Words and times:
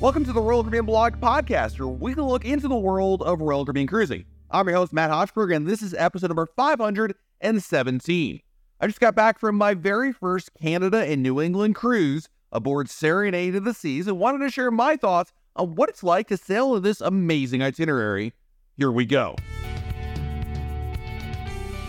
Welcome 0.00 0.24
to 0.24 0.32
the 0.32 0.40
Royal 0.40 0.62
Caribbean 0.62 0.86
Blog 0.86 1.20
Podcast, 1.20 1.78
where 1.78 1.86
we 1.86 2.14
can 2.14 2.22
look 2.22 2.46
into 2.46 2.68
the 2.68 2.74
world 2.74 3.20
of 3.20 3.42
Royal 3.42 3.66
Caribbean 3.66 3.86
cruising. 3.86 4.24
I'm 4.50 4.66
your 4.66 4.78
host, 4.78 4.94
Matt 4.94 5.10
Hochberg, 5.10 5.54
and 5.54 5.66
this 5.66 5.82
is 5.82 5.92
episode 5.92 6.28
number 6.28 6.46
517. 6.56 8.40
I 8.80 8.86
just 8.86 8.98
got 8.98 9.14
back 9.14 9.38
from 9.38 9.56
my 9.56 9.74
very 9.74 10.10
first 10.10 10.54
Canada 10.58 11.04
and 11.04 11.22
New 11.22 11.38
England 11.38 11.74
cruise 11.74 12.30
aboard 12.50 12.88
Serenade 12.88 13.54
of 13.54 13.64
the 13.64 13.74
Seas 13.74 14.06
and 14.06 14.18
wanted 14.18 14.38
to 14.38 14.50
share 14.50 14.70
my 14.70 14.96
thoughts 14.96 15.34
on 15.54 15.74
what 15.74 15.90
it's 15.90 16.02
like 16.02 16.28
to 16.28 16.38
sail 16.38 16.74
in 16.76 16.82
this 16.82 17.02
amazing 17.02 17.62
itinerary. 17.62 18.32
Here 18.78 18.90
we 18.90 19.04
go. 19.04 19.36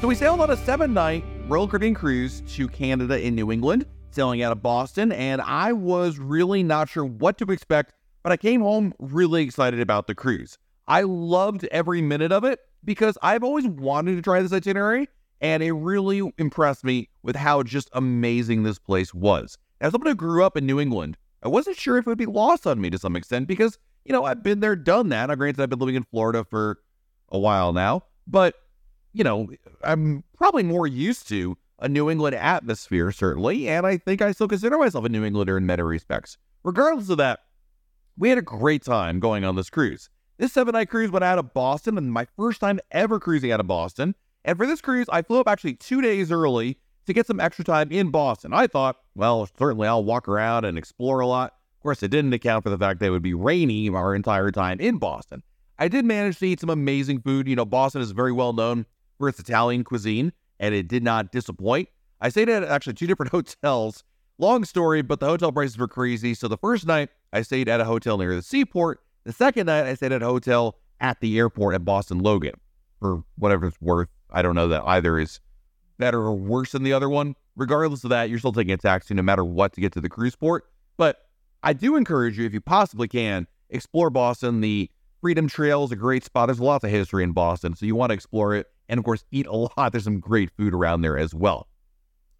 So 0.01 0.09
we 0.09 0.15
sailed 0.15 0.41
on 0.41 0.51
a 0.51 0.57
seven 0.57 0.93
night 0.93 1.23
Royal 1.47 1.65
Caribbean 1.65 1.93
cruise 1.93 2.41
to 2.55 2.67
Canada 2.67 3.23
and 3.23 3.37
New 3.37 3.53
England, 3.53 3.85
sailing 4.09 4.43
out 4.43 4.51
of 4.51 4.61
Boston, 4.61 5.13
and 5.13 5.41
I 5.41 5.71
was 5.71 6.19
really 6.19 6.61
not 6.61 6.89
sure 6.89 7.05
what 7.05 7.37
to 7.37 7.45
expect, 7.45 7.93
but 8.23 8.31
I 8.31 8.37
came 8.37 8.61
home 8.61 8.93
really 8.99 9.43
excited 9.43 9.79
about 9.79 10.07
the 10.07 10.15
cruise. 10.15 10.57
I 10.87 11.01
loved 11.01 11.65
every 11.71 12.01
minute 12.01 12.31
of 12.31 12.43
it 12.43 12.59
because 12.83 13.17
I've 13.21 13.43
always 13.43 13.67
wanted 13.67 14.15
to 14.15 14.21
try 14.21 14.41
this 14.41 14.53
itinerary, 14.53 15.07
and 15.39 15.63
it 15.63 15.71
really 15.71 16.31
impressed 16.37 16.83
me 16.83 17.09
with 17.23 17.35
how 17.35 17.63
just 17.63 17.89
amazing 17.93 18.63
this 18.63 18.79
place 18.79 19.13
was. 19.13 19.57
As 19.79 19.91
someone 19.91 20.09
who 20.09 20.15
grew 20.15 20.43
up 20.43 20.57
in 20.57 20.65
New 20.65 20.79
England, 20.79 21.17
I 21.43 21.47
wasn't 21.47 21.77
sure 21.77 21.97
if 21.97 22.05
it 22.05 22.09
would 22.09 22.17
be 22.17 22.25
lost 22.25 22.67
on 22.67 22.79
me 22.79 22.89
to 22.91 22.99
some 22.99 23.15
extent 23.15 23.47
because, 23.47 23.79
you 24.05 24.13
know, 24.13 24.25
I've 24.25 24.43
been 24.43 24.59
there, 24.59 24.75
done 24.75 25.09
that. 25.09 25.27
Now, 25.27 25.35
granted, 25.35 25.61
I've 25.61 25.69
been 25.69 25.79
living 25.79 25.95
in 25.95 26.03
Florida 26.03 26.43
for 26.43 26.79
a 27.29 27.39
while 27.39 27.73
now, 27.73 28.03
but, 28.27 28.55
you 29.13 29.23
know, 29.23 29.49
I'm 29.83 30.23
probably 30.37 30.63
more 30.63 30.85
used 30.85 31.27
to 31.29 31.57
a 31.79 31.89
New 31.89 32.11
England 32.11 32.35
atmosphere, 32.35 33.11
certainly, 33.11 33.67
and 33.67 33.87
I 33.87 33.97
think 33.97 34.21
I 34.21 34.33
still 34.33 34.47
consider 34.47 34.77
myself 34.77 35.05
a 35.05 35.09
New 35.09 35.25
Englander 35.25 35.57
in 35.57 35.65
many 35.65 35.81
respects. 35.81 36.37
Regardless 36.63 37.09
of 37.09 37.17
that, 37.17 37.39
we 38.17 38.29
had 38.29 38.37
a 38.37 38.43
great 38.43 38.83
time 38.83 39.19
going 39.19 39.43
on 39.43 39.55
this 39.55 39.69
cruise. 39.69 40.09
This 40.37 40.53
seven 40.53 40.73
night 40.73 40.89
cruise 40.89 41.11
went 41.11 41.23
out 41.23 41.37
of 41.37 41.53
Boston, 41.53 41.97
and 41.97 42.11
my 42.11 42.25
first 42.35 42.59
time 42.59 42.79
ever 42.91 43.19
cruising 43.19 43.51
out 43.51 43.59
of 43.59 43.67
Boston. 43.67 44.15
And 44.43 44.57
for 44.57 44.65
this 44.65 44.81
cruise, 44.81 45.07
I 45.11 45.21
flew 45.21 45.39
up 45.39 45.47
actually 45.47 45.75
two 45.75 46.01
days 46.01 46.31
early 46.31 46.77
to 47.05 47.13
get 47.13 47.27
some 47.27 47.39
extra 47.39 47.63
time 47.63 47.91
in 47.91 48.09
Boston. 48.09 48.53
I 48.53 48.67
thought, 48.67 48.97
well, 49.15 49.47
certainly 49.57 49.87
I'll 49.87 50.03
walk 50.03 50.27
around 50.27 50.65
and 50.65 50.77
explore 50.77 51.19
a 51.19 51.27
lot. 51.27 51.53
Of 51.77 51.83
course, 51.83 52.03
it 52.03 52.09
didn't 52.11 52.33
account 52.33 52.63
for 52.63 52.69
the 52.69 52.77
fact 52.77 52.99
that 52.99 53.07
it 53.07 53.09
would 53.11 53.21
be 53.21 53.33
rainy 53.33 53.89
our 53.89 54.15
entire 54.15 54.51
time 54.51 54.79
in 54.79 54.97
Boston. 54.97 55.43
I 55.79 55.87
did 55.87 56.05
manage 56.05 56.39
to 56.39 56.45
eat 56.47 56.59
some 56.59 56.69
amazing 56.69 57.21
food. 57.21 57.47
You 57.47 57.55
know, 57.55 57.65
Boston 57.65 58.01
is 58.01 58.11
very 58.11 58.31
well 58.31 58.53
known 58.53 58.85
for 59.17 59.27
its 59.27 59.39
Italian 59.39 59.83
cuisine, 59.83 60.31
and 60.59 60.75
it 60.75 60.87
did 60.87 61.03
not 61.03 61.31
disappoint. 61.31 61.89
I 62.19 62.29
stayed 62.29 62.49
at 62.49 62.63
actually 62.63 62.93
two 62.93 63.07
different 63.07 63.31
hotels. 63.31 64.03
Long 64.37 64.63
story, 64.63 65.01
but 65.01 65.19
the 65.19 65.27
hotel 65.27 65.51
prices 65.51 65.77
were 65.77 65.87
crazy. 65.87 66.33
So 66.33 66.47
the 66.47 66.57
first 66.57 66.85
night, 66.85 67.09
I 67.33 67.41
stayed 67.41 67.69
at 67.69 67.79
a 67.79 67.85
hotel 67.85 68.17
near 68.17 68.35
the 68.35 68.41
seaport. 68.41 68.99
The 69.23 69.31
second 69.31 69.67
night, 69.67 69.85
I 69.85 69.93
stayed 69.95 70.11
at 70.11 70.21
a 70.21 70.25
hotel 70.25 70.77
at 70.99 71.19
the 71.21 71.37
airport 71.37 71.75
at 71.75 71.85
Boston 71.85 72.19
Logan. 72.19 72.53
For 72.99 73.23
whatever 73.37 73.67
it's 73.67 73.81
worth, 73.81 74.09
I 74.29 74.41
don't 74.41 74.55
know 74.55 74.67
that 74.67 74.83
either 74.85 75.17
is 75.17 75.39
better 75.97 76.19
or 76.19 76.35
worse 76.35 76.73
than 76.73 76.83
the 76.83 76.93
other 76.93 77.09
one. 77.09 77.35
Regardless 77.55 78.03
of 78.03 78.09
that, 78.11 78.29
you're 78.29 78.39
still 78.39 78.53
taking 78.53 78.73
a 78.73 78.77
taxi 78.77 79.13
no 79.13 79.21
matter 79.21 79.43
what 79.43 79.73
to 79.73 79.81
get 79.81 79.91
to 79.93 80.01
the 80.01 80.09
cruise 80.09 80.35
port. 80.35 80.65
But 80.97 81.27
I 81.63 81.73
do 81.73 81.95
encourage 81.95 82.37
you, 82.37 82.45
if 82.45 82.53
you 82.53 82.61
possibly 82.61 83.07
can, 83.07 83.47
explore 83.69 84.09
Boston. 84.09 84.61
The 84.61 84.89
Freedom 85.21 85.47
Trail 85.47 85.83
is 85.83 85.91
a 85.91 85.95
great 85.95 86.23
spot. 86.23 86.47
There's 86.47 86.59
lots 86.59 86.83
of 86.83 86.89
history 86.89 87.23
in 87.23 87.31
Boston, 87.31 87.75
so 87.75 87.85
you 87.85 87.95
want 87.95 88.09
to 88.09 88.15
explore 88.15 88.55
it. 88.55 88.67
And 88.89 88.97
of 88.97 89.05
course, 89.05 89.23
eat 89.31 89.47
a 89.47 89.55
lot. 89.77 89.91
There's 89.91 90.03
some 90.03 90.19
great 90.19 90.51
food 90.57 90.73
around 90.73 91.01
there 91.01 91.17
as 91.17 91.33
well. 91.33 91.67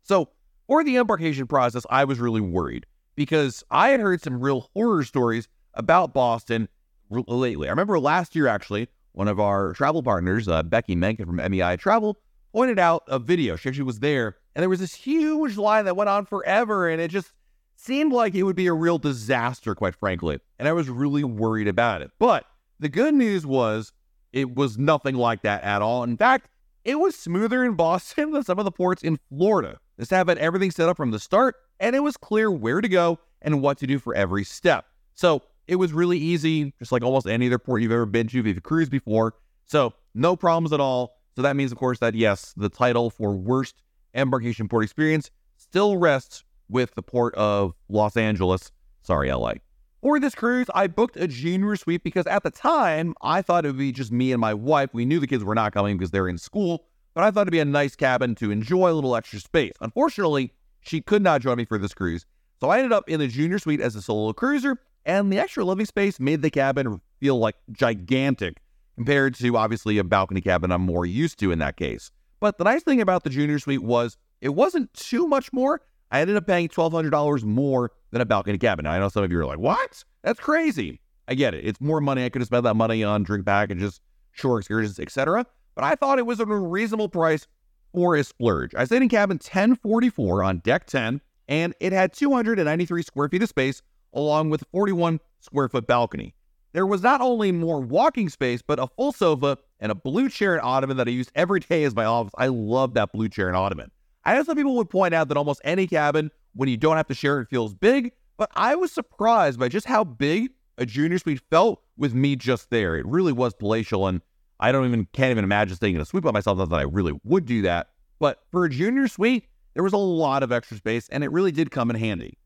So, 0.03 0.29
for 0.67 0.83
the 0.83 0.97
embarkation 0.97 1.47
process, 1.47 1.85
I 1.89 2.05
was 2.05 2.19
really 2.19 2.41
worried 2.41 2.85
because 3.21 3.63
I 3.69 3.89
had 3.89 3.99
heard 3.99 4.21
some 4.21 4.39
real 4.39 4.69
horror 4.73 5.03
stories 5.03 5.47
about 5.75 6.11
Boston 6.11 6.67
lately. 7.09 7.67
I 7.67 7.71
remember 7.71 7.99
last 7.99 8.35
year, 8.35 8.47
actually, 8.47 8.87
one 9.11 9.27
of 9.27 9.39
our 9.39 9.73
travel 9.73 10.01
partners, 10.01 10.47
uh, 10.47 10.63
Becky 10.63 10.95
Menken 10.95 11.27
from 11.27 11.35
MEI 11.35 11.77
Travel, 11.77 12.17
pointed 12.51 12.79
out 12.79 13.03
a 13.07 13.19
video. 13.19 13.55
She 13.55 13.69
actually 13.69 13.83
was 13.83 13.99
there, 13.99 14.37
and 14.55 14.63
there 14.63 14.69
was 14.69 14.79
this 14.79 14.95
huge 14.95 15.55
line 15.55 15.85
that 15.85 15.95
went 15.95 16.09
on 16.09 16.25
forever, 16.25 16.89
and 16.89 16.99
it 16.99 17.11
just 17.11 17.31
seemed 17.75 18.11
like 18.11 18.33
it 18.33 18.41
would 18.43 18.55
be 18.55 18.65
a 18.65 18.73
real 18.73 18.97
disaster, 18.97 19.75
quite 19.75 19.95
frankly. 19.95 20.39
And 20.57 20.67
I 20.67 20.73
was 20.73 20.89
really 20.89 21.23
worried 21.23 21.67
about 21.67 22.01
it. 22.01 22.09
But 22.17 22.45
the 22.79 22.89
good 22.89 23.13
news 23.13 23.45
was 23.45 23.93
it 24.33 24.55
was 24.55 24.79
nothing 24.79 25.15
like 25.15 25.43
that 25.43 25.63
at 25.63 25.83
all. 25.83 26.03
In 26.03 26.17
fact, 26.17 26.47
it 26.83 26.99
was 26.99 27.15
smoother 27.15 27.63
in 27.63 27.75
Boston 27.75 28.31
than 28.33 28.43
some 28.43 28.57
of 28.57 28.65
the 28.65 28.71
ports 28.71 29.03
in 29.03 29.19
Florida. 29.29 29.79
This 30.01 30.09
had 30.09 30.27
everything 30.39 30.71
set 30.71 30.89
up 30.89 30.97
from 30.97 31.11
the 31.11 31.19
start, 31.19 31.57
and 31.79 31.95
it 31.95 31.99
was 31.99 32.17
clear 32.17 32.49
where 32.49 32.81
to 32.81 32.89
go 32.89 33.19
and 33.39 33.61
what 33.61 33.77
to 33.77 33.85
do 33.85 33.99
for 33.99 34.15
every 34.15 34.43
step. 34.43 34.87
So 35.13 35.43
it 35.67 35.75
was 35.75 35.93
really 35.93 36.17
easy, 36.17 36.73
just 36.79 36.91
like 36.91 37.03
almost 37.03 37.27
any 37.27 37.45
other 37.45 37.59
port 37.59 37.83
you've 37.83 37.91
ever 37.91 38.07
been 38.07 38.25
to 38.29 38.39
if 38.39 38.47
you've 38.47 38.63
cruised 38.63 38.89
before. 38.89 39.35
So 39.67 39.93
no 40.15 40.35
problems 40.35 40.73
at 40.73 40.79
all. 40.79 41.19
So 41.35 41.43
that 41.43 41.55
means, 41.55 41.71
of 41.71 41.77
course, 41.77 41.99
that 41.99 42.15
yes, 42.15 42.51
the 42.57 42.67
title 42.67 43.11
for 43.11 43.33
worst 43.33 43.83
embarkation 44.15 44.67
port 44.67 44.85
experience 44.85 45.29
still 45.55 45.97
rests 45.97 46.43
with 46.67 46.95
the 46.95 47.03
port 47.03 47.35
of 47.35 47.75
Los 47.87 48.17
Angeles. 48.17 48.71
Sorry, 49.03 49.31
LA. 49.31 49.53
For 50.01 50.19
this 50.19 50.33
cruise, 50.33 50.65
I 50.73 50.87
booked 50.87 51.15
a 51.15 51.27
junior 51.27 51.75
suite 51.75 52.03
because 52.03 52.25
at 52.25 52.41
the 52.41 52.49
time, 52.49 53.13
I 53.21 53.43
thought 53.43 53.65
it 53.65 53.67
would 53.67 53.77
be 53.77 53.91
just 53.91 54.11
me 54.11 54.31
and 54.31 54.41
my 54.41 54.55
wife. 54.55 54.89
We 54.93 55.05
knew 55.05 55.19
the 55.19 55.27
kids 55.27 55.43
were 55.43 55.53
not 55.53 55.73
coming 55.73 55.95
because 55.95 56.09
they're 56.09 56.27
in 56.27 56.39
school, 56.39 56.85
but 57.13 57.23
I 57.23 57.31
thought 57.31 57.41
it'd 57.41 57.51
be 57.51 57.59
a 57.59 57.65
nice 57.65 57.95
cabin 57.95 58.35
to 58.35 58.51
enjoy 58.51 58.91
a 58.91 58.93
little 58.93 59.15
extra 59.15 59.39
space. 59.39 59.73
Unfortunately, 59.81 60.53
she 60.81 61.01
could 61.01 61.21
not 61.21 61.41
join 61.41 61.57
me 61.57 61.65
for 61.65 61.77
this 61.77 61.93
cruise, 61.93 62.25
so 62.59 62.69
I 62.69 62.77
ended 62.77 62.91
up 62.91 63.09
in 63.09 63.19
the 63.19 63.27
junior 63.27 63.59
suite 63.59 63.81
as 63.81 63.95
a 63.95 64.01
solo 64.01 64.33
cruiser, 64.33 64.77
and 65.05 65.31
the 65.31 65.39
extra 65.39 65.63
living 65.63 65.85
space 65.85 66.19
made 66.19 66.41
the 66.41 66.51
cabin 66.51 67.01
feel 67.19 67.37
like 67.37 67.55
gigantic 67.71 68.61
compared 68.95 69.35
to 69.35 69.57
obviously 69.57 69.97
a 69.97 70.03
balcony 70.03 70.41
cabin 70.41 70.71
I'm 70.71 70.81
more 70.81 71.05
used 71.05 71.39
to 71.39 71.51
in 71.51 71.59
that 71.59 71.77
case. 71.77 72.11
But 72.39 72.57
the 72.57 72.63
nice 72.63 72.83
thing 72.83 73.01
about 73.01 73.23
the 73.23 73.29
junior 73.29 73.59
suite 73.59 73.83
was 73.83 74.17
it 74.41 74.49
wasn't 74.49 74.93
too 74.93 75.27
much 75.27 75.51
more. 75.53 75.81
I 76.11 76.21
ended 76.21 76.35
up 76.35 76.45
paying 76.45 76.67
$1,200 76.67 77.43
more 77.43 77.91
than 78.11 78.21
a 78.21 78.25
balcony 78.25 78.57
cabin. 78.57 78.83
Now, 78.83 78.91
I 78.91 78.99
know 78.99 79.09
some 79.09 79.23
of 79.23 79.31
you 79.31 79.39
are 79.39 79.45
like, 79.45 79.59
what? 79.59 80.03
That's 80.23 80.39
crazy. 80.39 80.99
I 81.27 81.35
get 81.35 81.53
it. 81.53 81.65
It's 81.65 81.79
more 81.79 82.01
money. 82.01 82.25
I 82.25 82.29
could 82.29 82.41
have 82.41 82.47
spent 82.47 82.63
that 82.63 82.75
money 82.75 83.03
on 83.03 83.23
drink 83.23 83.45
packages, 83.45 84.01
shore 84.31 84.59
excursions, 84.59 84.99
etc. 84.99 85.45
But 85.75 85.83
I 85.83 85.95
thought 85.95 86.19
it 86.19 86.25
was 86.25 86.39
a 86.39 86.45
reasonable 86.45 87.09
price 87.09 87.47
for 87.93 88.15
a 88.15 88.23
splurge. 88.23 88.73
I 88.75 88.85
stayed 88.85 89.01
in 89.01 89.09
cabin 89.09 89.35
1044 89.35 90.43
on 90.43 90.59
deck 90.59 90.85
10, 90.87 91.21
and 91.47 91.73
it 91.79 91.93
had 91.93 92.13
293 92.13 93.03
square 93.03 93.29
feet 93.29 93.43
of 93.43 93.49
space 93.49 93.81
along 94.13 94.49
with 94.49 94.61
a 94.61 94.65
41 94.71 95.19
square 95.39 95.69
foot 95.69 95.87
balcony. 95.87 96.33
There 96.73 96.85
was 96.85 97.01
not 97.01 97.21
only 97.21 97.51
more 97.51 97.81
walking 97.81 98.29
space, 98.29 98.61
but 98.61 98.79
a 98.79 98.87
full 98.87 99.11
sofa 99.11 99.57
and 99.79 99.91
a 99.91 99.95
blue 99.95 100.29
chair 100.29 100.53
and 100.53 100.61
ottoman 100.61 100.97
that 100.97 101.07
I 101.07 101.11
used 101.11 101.31
every 101.35 101.59
day 101.59 101.83
as 101.83 101.95
my 101.95 102.05
office. 102.05 102.33
I 102.37 102.47
love 102.47 102.93
that 102.93 103.11
blue 103.11 103.27
chair 103.27 103.47
and 103.47 103.57
ottoman. 103.57 103.91
I 104.23 104.35
know 104.35 104.43
some 104.43 104.55
people 104.55 104.75
would 104.75 104.89
point 104.89 105.13
out 105.13 105.27
that 105.29 105.37
almost 105.37 105.61
any 105.63 105.87
cabin, 105.87 106.31
when 106.53 106.69
you 106.69 106.77
don't 106.77 106.97
have 106.97 107.07
to 107.07 107.13
share 107.13 107.41
it, 107.41 107.49
feels 107.49 107.73
big, 107.73 108.13
but 108.37 108.49
I 108.55 108.75
was 108.75 108.91
surprised 108.91 109.59
by 109.59 109.67
just 109.67 109.85
how 109.85 110.03
big 110.03 110.51
a 110.77 110.85
junior 110.85 111.17
suite 111.17 111.41
felt 111.49 111.81
with 111.97 112.13
me 112.13 112.35
just 112.35 112.69
there. 112.69 112.95
It 112.95 113.05
really 113.05 113.33
was 113.33 113.53
palatial, 113.53 114.07
and 114.07 114.21
I 114.61 114.71
don't 114.71 114.85
even 114.85 115.07
can't 115.11 115.31
even 115.31 115.43
imagine 115.43 115.75
staying 115.75 115.95
in 115.95 116.01
a 116.01 116.05
suite 116.05 116.23
by 116.23 116.31
myself. 116.31 116.57
Not 116.57 116.69
that 116.69 116.75
I 116.75 116.83
really 116.83 117.19
would 117.23 117.45
do 117.45 117.63
that, 117.63 117.87
but 118.19 118.43
for 118.51 118.65
a 118.65 118.69
junior 118.69 119.07
suite, 119.07 119.45
there 119.73 119.83
was 119.83 119.93
a 119.93 119.97
lot 119.97 120.43
of 120.43 120.51
extra 120.51 120.77
space, 120.77 121.09
and 121.09 121.23
it 121.23 121.31
really 121.31 121.51
did 121.51 121.71
come 121.71 121.89
in 121.89 121.95
handy. 121.95 122.37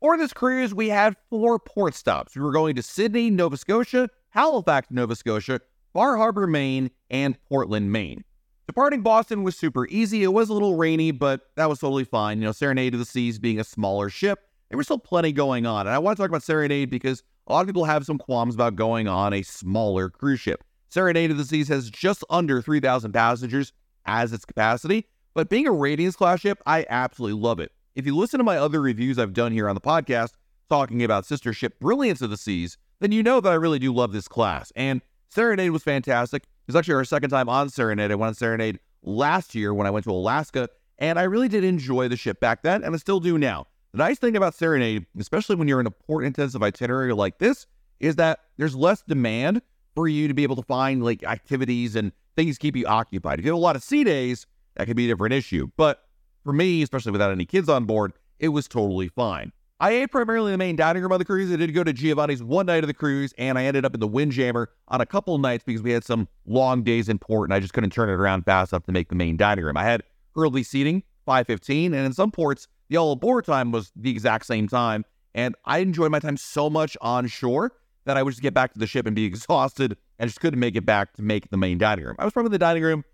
For 0.00 0.16
this 0.16 0.32
cruise, 0.32 0.72
we 0.72 0.88
had 0.88 1.16
four 1.28 1.58
port 1.58 1.94
stops. 1.94 2.36
We 2.36 2.42
were 2.42 2.52
going 2.52 2.76
to 2.76 2.82
Sydney, 2.82 3.30
Nova 3.30 3.56
Scotia, 3.56 4.08
Halifax, 4.30 4.88
Nova 4.90 5.16
Scotia, 5.16 5.60
Bar 5.92 6.16
Harbor, 6.16 6.46
Maine, 6.46 6.90
and 7.10 7.36
Portland, 7.48 7.90
Maine. 7.90 8.22
Departing 8.68 9.00
Boston 9.00 9.42
was 9.42 9.56
super 9.56 9.88
easy. 9.88 10.22
It 10.22 10.28
was 10.28 10.50
a 10.50 10.52
little 10.52 10.76
rainy, 10.76 11.10
but 11.10 11.48
that 11.56 11.68
was 11.68 11.80
totally 11.80 12.04
fine. 12.04 12.38
You 12.38 12.44
know, 12.44 12.52
Serenade 12.52 12.94
of 12.94 13.00
the 13.00 13.06
Seas 13.06 13.38
being 13.38 13.58
a 13.58 13.64
smaller 13.64 14.08
ship, 14.08 14.38
there 14.68 14.76
was 14.76 14.86
still 14.86 14.98
plenty 14.98 15.32
going 15.32 15.66
on. 15.66 15.86
And 15.86 15.94
I 15.94 15.98
want 15.98 16.16
to 16.16 16.22
talk 16.22 16.28
about 16.28 16.42
Serenade 16.42 16.90
because 16.90 17.24
a 17.48 17.52
lot 17.52 17.62
of 17.62 17.66
people 17.66 17.84
have 17.84 18.04
some 18.04 18.18
qualms 18.18 18.54
about 18.54 18.76
going 18.76 19.08
on 19.08 19.32
a 19.32 19.42
smaller 19.42 20.10
cruise 20.10 20.38
ship. 20.38 20.62
Serenade 20.88 21.30
of 21.30 21.36
the 21.36 21.44
Seas 21.44 21.68
has 21.68 21.90
just 21.90 22.24
under 22.30 22.62
3,000 22.62 23.12
passengers 23.12 23.72
as 24.06 24.32
its 24.32 24.44
capacity, 24.44 25.06
but 25.34 25.48
being 25.48 25.66
a 25.66 25.72
Radiance 25.72 26.16
class 26.16 26.40
ship, 26.40 26.62
I 26.66 26.86
absolutely 26.88 27.40
love 27.40 27.60
it. 27.60 27.72
If 27.94 28.06
you 28.06 28.16
listen 28.16 28.38
to 28.38 28.44
my 28.44 28.56
other 28.56 28.80
reviews 28.80 29.18
I've 29.18 29.34
done 29.34 29.52
here 29.52 29.68
on 29.68 29.74
the 29.74 29.80
podcast 29.80 30.32
talking 30.68 31.02
about 31.02 31.26
sister 31.26 31.52
ship 31.52 31.78
Brilliance 31.80 32.22
of 32.22 32.30
the 32.30 32.36
Seas, 32.36 32.78
then 33.00 33.12
you 33.12 33.22
know 33.22 33.40
that 33.40 33.52
I 33.52 33.56
really 33.56 33.78
do 33.78 33.92
love 33.92 34.12
this 34.12 34.28
class. 34.28 34.72
And 34.76 35.02
Serenade 35.28 35.70
was 35.70 35.82
fantastic. 35.82 36.42
It 36.44 36.48
was 36.68 36.76
actually 36.76 36.94
our 36.94 37.04
second 37.04 37.30
time 37.30 37.48
on 37.48 37.68
Serenade. 37.68 38.10
I 38.10 38.14
went 38.14 38.28
on 38.28 38.34
Serenade 38.34 38.78
last 39.02 39.54
year 39.54 39.74
when 39.74 39.86
I 39.86 39.90
went 39.90 40.04
to 40.04 40.10
Alaska, 40.10 40.68
and 40.98 41.18
I 41.18 41.24
really 41.24 41.48
did 41.48 41.64
enjoy 41.64 42.08
the 42.08 42.16
ship 42.16 42.40
back 42.40 42.62
then, 42.62 42.82
and 42.82 42.94
I 42.94 42.98
still 42.98 43.20
do 43.20 43.38
now. 43.38 43.66
The 43.92 43.98
nice 43.98 44.18
thing 44.18 44.36
about 44.36 44.54
Serenade, 44.54 45.06
especially 45.18 45.56
when 45.56 45.68
you're 45.68 45.80
in 45.80 45.86
a 45.86 45.90
port 45.90 46.24
intensive 46.24 46.62
itinerary 46.62 47.14
like 47.14 47.38
this, 47.38 47.66
is 48.00 48.16
that 48.16 48.40
there's 48.56 48.76
less 48.76 49.02
demand 49.02 49.62
for 49.98 50.06
you 50.06 50.28
to 50.28 50.34
be 50.34 50.44
able 50.44 50.54
to 50.54 50.62
find 50.62 51.04
like 51.04 51.24
activities 51.24 51.96
and 51.96 52.12
things 52.36 52.56
keep 52.56 52.76
you 52.76 52.86
occupied. 52.86 53.40
If 53.40 53.44
you 53.44 53.50
have 53.50 53.58
a 53.58 53.60
lot 53.60 53.74
of 53.74 53.82
sea 53.82 54.04
days, 54.04 54.46
that 54.76 54.86
could 54.86 54.94
be 54.94 55.06
a 55.06 55.08
different 55.08 55.34
issue. 55.34 55.72
But 55.76 56.04
for 56.44 56.52
me, 56.52 56.82
especially 56.82 57.10
without 57.10 57.32
any 57.32 57.44
kids 57.44 57.68
on 57.68 57.84
board, 57.84 58.12
it 58.38 58.50
was 58.50 58.68
totally 58.68 59.08
fine. 59.08 59.50
I 59.80 59.90
ate 59.90 60.12
primarily 60.12 60.52
the 60.52 60.58
main 60.58 60.76
dining 60.76 61.02
room 61.02 61.10
on 61.10 61.18
the 61.18 61.24
cruise. 61.24 61.52
I 61.52 61.56
did 61.56 61.74
go 61.74 61.82
to 61.82 61.92
Giovanni's 61.92 62.44
one 62.44 62.66
night 62.66 62.84
of 62.84 62.86
the 62.86 62.94
cruise, 62.94 63.34
and 63.38 63.58
I 63.58 63.64
ended 63.64 63.84
up 63.84 63.92
in 63.92 63.98
the 63.98 64.06
Windjammer 64.06 64.70
on 64.86 65.00
a 65.00 65.06
couple 65.06 65.36
nights 65.38 65.64
because 65.64 65.82
we 65.82 65.90
had 65.90 66.04
some 66.04 66.28
long 66.46 66.84
days 66.84 67.08
in 67.08 67.18
port, 67.18 67.48
and 67.48 67.54
I 67.54 67.58
just 67.58 67.72
couldn't 67.72 67.90
turn 67.90 68.08
it 68.08 68.12
around 68.12 68.44
fast 68.44 68.72
enough 68.72 68.84
to 68.84 68.92
make 68.92 69.08
the 69.08 69.16
main 69.16 69.36
dining 69.36 69.64
room. 69.64 69.76
I 69.76 69.82
had 69.82 70.04
early 70.36 70.62
seating, 70.62 71.02
5:15, 71.26 71.86
and 71.86 72.06
in 72.06 72.12
some 72.12 72.30
ports, 72.30 72.68
the 72.88 72.98
all 72.98 73.10
aboard 73.10 73.46
time 73.46 73.72
was 73.72 73.90
the 73.96 74.12
exact 74.12 74.46
same 74.46 74.68
time. 74.68 75.04
And 75.34 75.56
I 75.64 75.78
enjoyed 75.78 76.12
my 76.12 76.20
time 76.20 76.36
so 76.36 76.70
much 76.70 76.96
on 77.00 77.26
shore 77.26 77.72
that 78.08 78.16
I 78.16 78.22
would 78.22 78.30
just 78.30 78.42
get 78.42 78.54
back 78.54 78.72
to 78.72 78.78
the 78.78 78.86
ship 78.86 79.06
and 79.06 79.14
be 79.14 79.26
exhausted 79.26 79.94
and 80.18 80.30
just 80.30 80.40
couldn't 80.40 80.58
make 80.58 80.76
it 80.76 80.86
back 80.86 81.12
to 81.14 81.22
make 81.22 81.50
the 81.50 81.58
main 81.58 81.76
dining 81.76 82.06
room. 82.06 82.16
I 82.18 82.24
was 82.24 82.32
probably 82.32 82.48
in 82.48 82.52
the 82.52 82.58
dining 82.58 82.82
room 82.82 83.04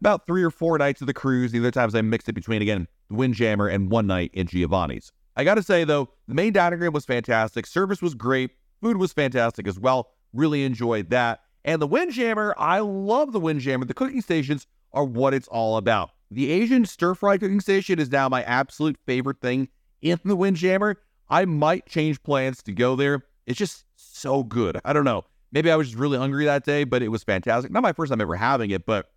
about 0.00 0.26
three 0.26 0.42
or 0.42 0.50
four 0.50 0.76
nights 0.76 1.00
of 1.00 1.06
the 1.06 1.14
cruise. 1.14 1.52
The 1.52 1.60
other 1.60 1.70
times 1.70 1.94
I 1.94 2.02
mixed 2.02 2.28
it 2.28 2.32
between, 2.32 2.60
again, 2.60 2.88
the 3.08 3.14
Windjammer 3.14 3.68
and 3.68 3.92
one 3.92 4.08
night 4.08 4.32
in 4.34 4.48
Giovanni's. 4.48 5.12
I 5.36 5.44
got 5.44 5.54
to 5.54 5.62
say, 5.62 5.84
though, 5.84 6.08
the 6.26 6.34
main 6.34 6.52
dining 6.52 6.80
room 6.80 6.92
was 6.92 7.04
fantastic. 7.04 7.64
Service 7.64 8.02
was 8.02 8.14
great. 8.14 8.50
Food 8.82 8.96
was 8.96 9.12
fantastic 9.12 9.68
as 9.68 9.78
well. 9.78 10.10
Really 10.32 10.64
enjoyed 10.64 11.10
that. 11.10 11.42
And 11.64 11.80
the 11.80 11.86
Windjammer, 11.86 12.54
I 12.58 12.80
love 12.80 13.32
the 13.32 13.40
Windjammer. 13.40 13.84
The 13.84 13.94
cooking 13.94 14.20
stations 14.20 14.66
are 14.92 15.04
what 15.04 15.32
it's 15.32 15.48
all 15.48 15.76
about. 15.76 16.10
The 16.32 16.50
Asian 16.50 16.86
stir 16.86 17.14
fry 17.14 17.38
cooking 17.38 17.60
station 17.60 18.00
is 18.00 18.10
now 18.10 18.28
my 18.28 18.42
absolute 18.42 18.96
favorite 19.06 19.40
thing 19.40 19.68
in 20.02 20.18
the 20.24 20.34
Windjammer. 20.34 20.96
I 21.30 21.44
might 21.44 21.86
change 21.86 22.20
plans 22.24 22.64
to 22.64 22.72
go 22.72 22.96
there. 22.96 23.22
It's 23.46 23.58
just 23.58 23.84
so 24.14 24.42
good. 24.42 24.80
I 24.84 24.92
don't 24.92 25.04
know. 25.04 25.24
Maybe 25.52 25.70
I 25.70 25.76
was 25.76 25.88
just 25.88 25.98
really 25.98 26.18
hungry 26.18 26.44
that 26.46 26.64
day, 26.64 26.84
but 26.84 27.02
it 27.02 27.08
was 27.08 27.22
fantastic. 27.22 27.70
Not 27.70 27.82
my 27.82 27.92
first 27.92 28.10
time 28.10 28.20
ever 28.20 28.36
having 28.36 28.70
it, 28.70 28.86
but 28.86 29.10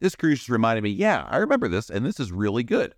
this 0.00 0.16
cruise 0.16 0.38
just 0.38 0.48
reminded 0.48 0.82
me, 0.82 0.90
yeah, 0.90 1.26
I 1.28 1.38
remember 1.38 1.68
this, 1.68 1.90
and 1.90 2.04
this 2.04 2.18
is 2.18 2.32
really 2.32 2.62
good. 2.62 2.94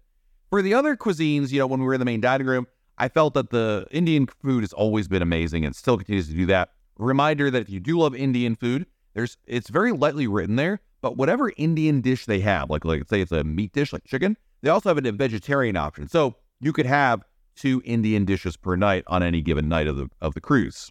For 0.51 0.63
the 0.63 0.75
other 0.75 0.97
cuisines, 0.97 1.53
you 1.53 1.59
know, 1.59 1.67
when 1.67 1.81
we 1.81 1.87
were 1.87 1.95
in 1.95 2.01
the 2.01 2.07
main 2.07 2.21
dining 2.21 2.47
room, 2.47 2.67
I 2.99 3.09
felt 3.09 3.35
that 3.35 3.51
the 3.51 3.87
Indian 3.91 4.27
food 4.27 4.63
has 4.63 4.73
always 4.73 5.07
been 5.09 5.23
amazing 5.23 5.65
and 5.65 5.77
still 5.77 5.97
continues 5.97 6.29
to 6.29 6.35
do 6.35 6.47
that. 6.47 6.71
Reminder 6.99 7.51
that 7.51 7.61
if 7.61 7.69
you 7.69 7.81
do 7.81 7.99
love 7.99 8.15
Indian 8.15 8.57
food, 8.57 8.87
there's 9.15 9.37
it's 9.47 9.69
very 9.69 9.93
lightly 9.93 10.27
written 10.27 10.57
there, 10.57 10.81
but 11.03 11.17
whatever 11.17 11.53
Indian 11.59 12.01
dish 12.01 12.25
they 12.25 12.41
have, 12.41 12.71
like 12.71 12.85
like 12.87 13.07
say 13.09 13.21
it's 13.21 13.33
a 13.33 13.45
meat 13.45 13.73
dish 13.73 13.93
like 13.93 14.05
chicken, 14.05 14.37
they 14.63 14.71
also 14.71 14.89
have 14.89 15.05
a 15.05 15.13
vegetarian 15.13 15.77
option. 15.77 16.09
So 16.09 16.37
you 16.61 16.73
could 16.73 16.87
have 16.87 17.23
two 17.55 17.83
Indian 17.85 18.25
dishes 18.25 18.57
per 18.57 18.77
night 18.77 19.05
on 19.09 19.23
any 19.23 19.43
given 19.43 19.69
night 19.69 19.89
of 19.89 19.97
the 19.97 20.09
of 20.23 20.33
the 20.33 20.41
cruise. 20.41 20.91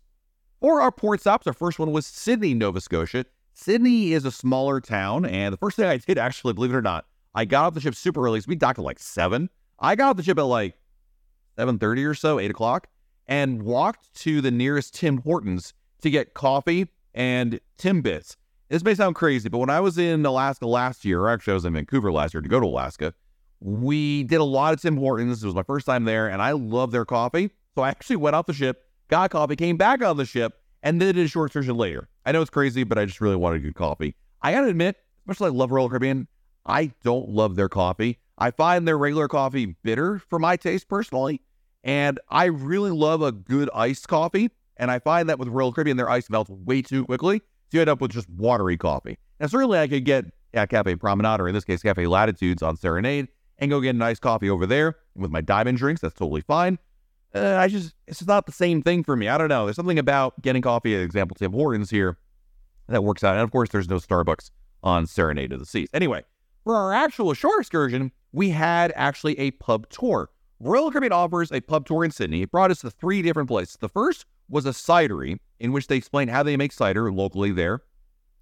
For 0.59 0.81
our 0.81 0.91
port 0.91 1.21
stops, 1.21 1.47
our 1.47 1.53
first 1.53 1.79
one 1.79 1.91
was 1.91 2.05
Sydney, 2.05 2.53
Nova 2.53 2.81
Scotia. 2.81 3.25
Sydney 3.53 4.13
is 4.13 4.25
a 4.25 4.31
smaller 4.31 4.81
town, 4.81 5.25
and 5.25 5.53
the 5.53 5.57
first 5.57 5.77
thing 5.77 5.85
I 5.85 5.97
did, 5.97 6.17
actually, 6.17 6.53
believe 6.53 6.71
it 6.71 6.75
or 6.75 6.81
not, 6.81 7.05
I 7.33 7.45
got 7.45 7.65
off 7.65 7.73
the 7.73 7.81
ship 7.81 7.95
super 7.95 8.23
early. 8.25 8.39
So 8.41 8.45
we 8.47 8.55
docked 8.55 8.79
at 8.79 8.85
like 8.85 8.99
seven. 8.99 9.49
I 9.79 9.95
got 9.95 10.11
off 10.11 10.17
the 10.17 10.23
ship 10.23 10.39
at 10.39 10.43
like 10.43 10.77
seven 11.57 11.77
thirty 11.77 12.03
or 12.05 12.13
so, 12.13 12.39
eight 12.39 12.51
o'clock, 12.51 12.87
and 13.27 13.63
walked 13.63 14.13
to 14.21 14.41
the 14.41 14.51
nearest 14.51 14.95
Tim 14.95 15.17
Hortons 15.17 15.73
to 16.01 16.09
get 16.09 16.33
coffee 16.33 16.87
and 17.13 17.59
Timbits. 17.77 18.35
This 18.69 18.83
may 18.83 18.95
sound 18.95 19.15
crazy, 19.15 19.49
but 19.49 19.59
when 19.59 19.69
I 19.69 19.79
was 19.79 19.97
in 19.97 20.25
Alaska 20.25 20.65
last 20.65 21.05
year, 21.05 21.21
or 21.21 21.29
actually 21.29 21.51
I 21.51 21.55
was 21.55 21.65
in 21.65 21.73
Vancouver 21.73 22.11
last 22.11 22.33
year 22.33 22.41
to 22.41 22.49
go 22.49 22.59
to 22.59 22.65
Alaska, 22.65 23.13
we 23.59 24.23
did 24.23 24.37
a 24.37 24.43
lot 24.43 24.73
of 24.73 24.81
Tim 24.81 24.97
Hortons. 24.97 25.43
It 25.43 25.45
was 25.45 25.55
my 25.55 25.63
first 25.63 25.85
time 25.85 26.05
there, 26.05 26.27
and 26.27 26.41
I 26.41 26.51
love 26.53 26.91
their 26.91 27.05
coffee. 27.05 27.51
So 27.75 27.83
I 27.83 27.89
actually 27.89 28.15
went 28.15 28.35
off 28.35 28.45
the 28.47 28.53
ship, 28.53 28.84
got 29.07 29.31
coffee, 29.31 29.55
came 29.55 29.77
back 29.77 30.03
on 30.03 30.17
the 30.17 30.25
ship, 30.25 30.61
and 30.83 31.01
then 31.01 31.15
did 31.15 31.25
a 31.25 31.27
short 31.27 31.47
excursion 31.47 31.75
later. 31.75 32.09
I 32.25 32.31
know 32.31 32.41
it's 32.41 32.49
crazy, 32.49 32.83
but 32.83 32.97
I 32.97 33.05
just 33.05 33.21
really 33.21 33.35
wanted 33.35 33.63
good 33.63 33.75
coffee. 33.75 34.15
I 34.41 34.51
gotta 34.51 34.67
admit, 34.67 34.97
especially 35.27 35.47
I 35.47 35.53
love 35.57 35.71
Royal 35.71 35.89
Caribbean, 35.89 36.27
I 36.65 36.91
don't 37.03 37.29
love 37.29 37.55
their 37.55 37.69
coffee. 37.69 38.19
I 38.37 38.51
find 38.51 38.87
their 38.87 38.97
regular 38.97 39.27
coffee 39.27 39.75
bitter 39.83 40.19
for 40.19 40.39
my 40.39 40.57
taste 40.57 40.89
personally. 40.89 41.41
And 41.83 42.19
I 42.29 42.45
really 42.45 42.91
love 42.91 43.21
a 43.21 43.31
good 43.31 43.69
iced 43.73 44.07
coffee. 44.07 44.49
And 44.77 44.91
I 44.91 44.99
find 44.99 45.29
that 45.29 45.39
with 45.39 45.47
Royal 45.47 45.71
Caribbean, 45.71 45.97
their 45.97 46.09
ice 46.09 46.29
melts 46.29 46.49
way 46.49 46.81
too 46.81 47.05
quickly. 47.05 47.39
So 47.71 47.77
you 47.77 47.81
end 47.81 47.89
up 47.89 48.01
with 48.01 48.11
just 48.11 48.29
watery 48.29 48.77
coffee. 48.77 49.17
Now, 49.39 49.47
certainly 49.47 49.79
I 49.79 49.87
could 49.87 50.05
get 50.05 50.25
at 50.53 50.69
Cafe 50.69 50.95
Promenade, 50.95 51.39
or 51.39 51.47
in 51.47 51.53
this 51.53 51.63
case, 51.63 51.81
Cafe 51.81 52.07
Latitudes 52.07 52.63
on 52.63 52.75
Serenade, 52.77 53.27
and 53.59 53.69
go 53.69 53.79
get 53.79 53.95
a 53.95 53.97
nice 53.97 54.19
coffee 54.19 54.49
over 54.49 54.65
there 54.65 54.95
with 55.15 55.31
my 55.31 55.41
diamond 55.41 55.77
drinks. 55.77 56.01
That's 56.01 56.15
totally 56.15 56.41
fine. 56.41 56.79
Uh, 57.35 57.57
I 57.57 57.67
just, 57.67 57.93
it's 58.07 58.19
just 58.19 58.29
not 58.29 58.45
the 58.45 58.53
same 58.53 58.81
thing 58.81 59.03
for 59.03 59.15
me. 59.17 59.27
I 59.27 59.37
don't 59.37 59.49
know. 59.49 59.65
There's 59.65 59.75
something 59.75 59.99
about 59.99 60.41
getting 60.41 60.61
coffee, 60.61 60.95
at 60.95 61.01
example, 61.01 61.35
Tim 61.35 61.51
Hortons 61.51 61.89
here, 61.89 62.17
that 62.87 63.03
works 63.03 63.23
out. 63.23 63.33
And 63.33 63.41
of 63.41 63.51
course, 63.51 63.69
there's 63.69 63.89
no 63.89 63.97
Starbucks 63.97 64.51
on 64.83 65.05
Serenade 65.05 65.51
of 65.51 65.59
the 65.59 65.65
Seas. 65.65 65.89
Anyway, 65.93 66.23
for 66.63 66.75
our 66.75 66.93
actual 66.93 67.33
shore 67.33 67.59
excursion, 67.59 68.11
we 68.31 68.51
had 68.51 68.93
actually 68.95 69.37
a 69.37 69.51
pub 69.51 69.89
tour. 69.89 70.29
Royal 70.61 70.89
Caribbean 70.89 71.11
offers 71.11 71.51
a 71.51 71.59
pub 71.59 71.85
tour 71.85 72.05
in 72.05 72.11
Sydney. 72.11 72.43
It 72.43 72.51
brought 72.51 72.71
us 72.71 72.79
to 72.81 72.89
three 72.89 73.21
different 73.21 73.49
places. 73.49 73.77
The 73.81 73.89
first 73.89 74.25
was 74.47 74.65
a 74.65 74.69
cidery, 74.69 75.39
in 75.59 75.73
which 75.73 75.87
they 75.87 75.97
explained 75.97 76.29
how 76.29 76.43
they 76.43 76.55
make 76.55 76.71
cider 76.71 77.11
locally 77.11 77.51
there. 77.51 77.81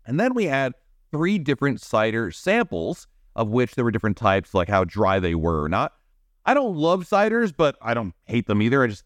And 0.05 0.19
then 0.19 0.35
we 0.35 0.45
had 0.45 0.73
three 1.11 1.39
different 1.39 1.81
cider 1.81 2.29
samples, 2.29 3.07
of 3.35 3.49
which 3.49 3.73
there 3.73 3.83
were 3.83 3.91
different 3.91 4.17
types, 4.17 4.53
like 4.53 4.69
how 4.69 4.83
dry 4.83 5.19
they 5.19 5.33
were 5.33 5.63
or 5.63 5.69
not. 5.69 5.93
I 6.45 6.53
don't 6.53 6.75
love 6.75 7.07
ciders, 7.07 7.53
but 7.55 7.77
I 7.81 7.93
don't 7.93 8.13
hate 8.25 8.47
them 8.47 8.61
either. 8.61 8.83
I 8.83 8.87
just, 8.87 9.03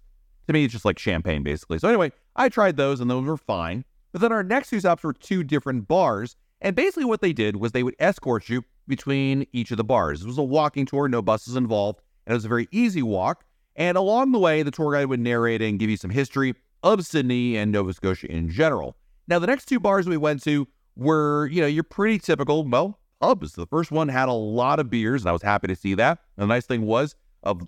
to 0.48 0.54
me, 0.54 0.64
it's 0.64 0.74
just 0.74 0.86
like 0.86 0.98
champagne, 0.98 1.44
basically. 1.44 1.80
So 1.80 1.88
anyway, 1.88 2.12
I 2.36 2.50
tried 2.50 2.78
those 2.78 3.00
and 3.00 3.10
those 3.10 3.26
were 3.26 3.38
fine. 3.38 3.86
But 4.12 4.22
then 4.22 4.32
our 4.32 4.44
next 4.44 4.70
two 4.70 4.80
stops 4.80 5.04
were 5.04 5.14
two 5.14 5.44
different 5.44 5.88
bars. 5.88 6.36
And 6.62 6.76
basically 6.76 7.06
what 7.06 7.22
they 7.22 7.34
did 7.34 7.58
was 7.58 7.72
they 7.72 7.84
would 7.84 7.96
escort 8.00 8.50
you 8.50 8.64
between 8.88 9.46
each 9.54 9.72
of 9.72 9.78
the 9.78 9.84
bars. 9.84 10.24
It 10.24 10.28
was 10.28 10.38
a 10.38 10.44
walking 10.44 10.86
tour, 10.86 11.08
no 11.08 11.22
buses 11.22 11.56
involved, 11.56 12.02
and 12.26 12.34
it 12.34 12.38
was 12.38 12.46
a 12.46 12.50
very 12.50 12.68
easy 12.72 13.04
walk. 13.04 13.44
And 13.76 13.98
along 13.98 14.32
the 14.32 14.40
way, 14.40 14.64
the 14.64 14.72
tour 14.72 14.94
guide 14.94 15.06
would 15.06 15.20
narrate 15.20 15.62
and 15.62 15.78
give 15.78 15.90
you 15.90 15.98
some 15.98 16.10
history 16.10 16.56
of 16.82 17.06
Sydney 17.06 17.58
and 17.58 17.72
Nova 17.72 17.94
Scotia 17.94 18.32
in 18.32 18.50
general. 18.50 18.96
Now, 19.28 19.38
the 19.40 19.48
next 19.48 19.66
two 19.66 19.80
bars 19.80 20.08
we 20.08 20.18
went 20.18 20.42
to 20.44 20.68
were, 20.96 21.48
you 21.48 21.62
know, 21.62 21.68
your 21.68 21.84
pretty 21.84 22.18
typical, 22.18 22.64
well, 22.68 22.98
pubs. 23.22 23.54
The 23.54 23.68
first 23.68 23.92
one 23.92 24.08
had 24.08 24.30
a 24.30 24.34
lot 24.34 24.80
of 24.80 24.90
beers, 24.90 25.22
and 25.22 25.30
I 25.30 25.34
was 25.34 25.44
happy 25.44 25.68
to 25.68 25.76
see 25.76 25.94
that. 25.96 26.20
And 26.38 26.44
the 26.44 26.48
nice 26.48 26.66
thing 26.66 26.84
was, 26.84 27.16
of 27.48 27.68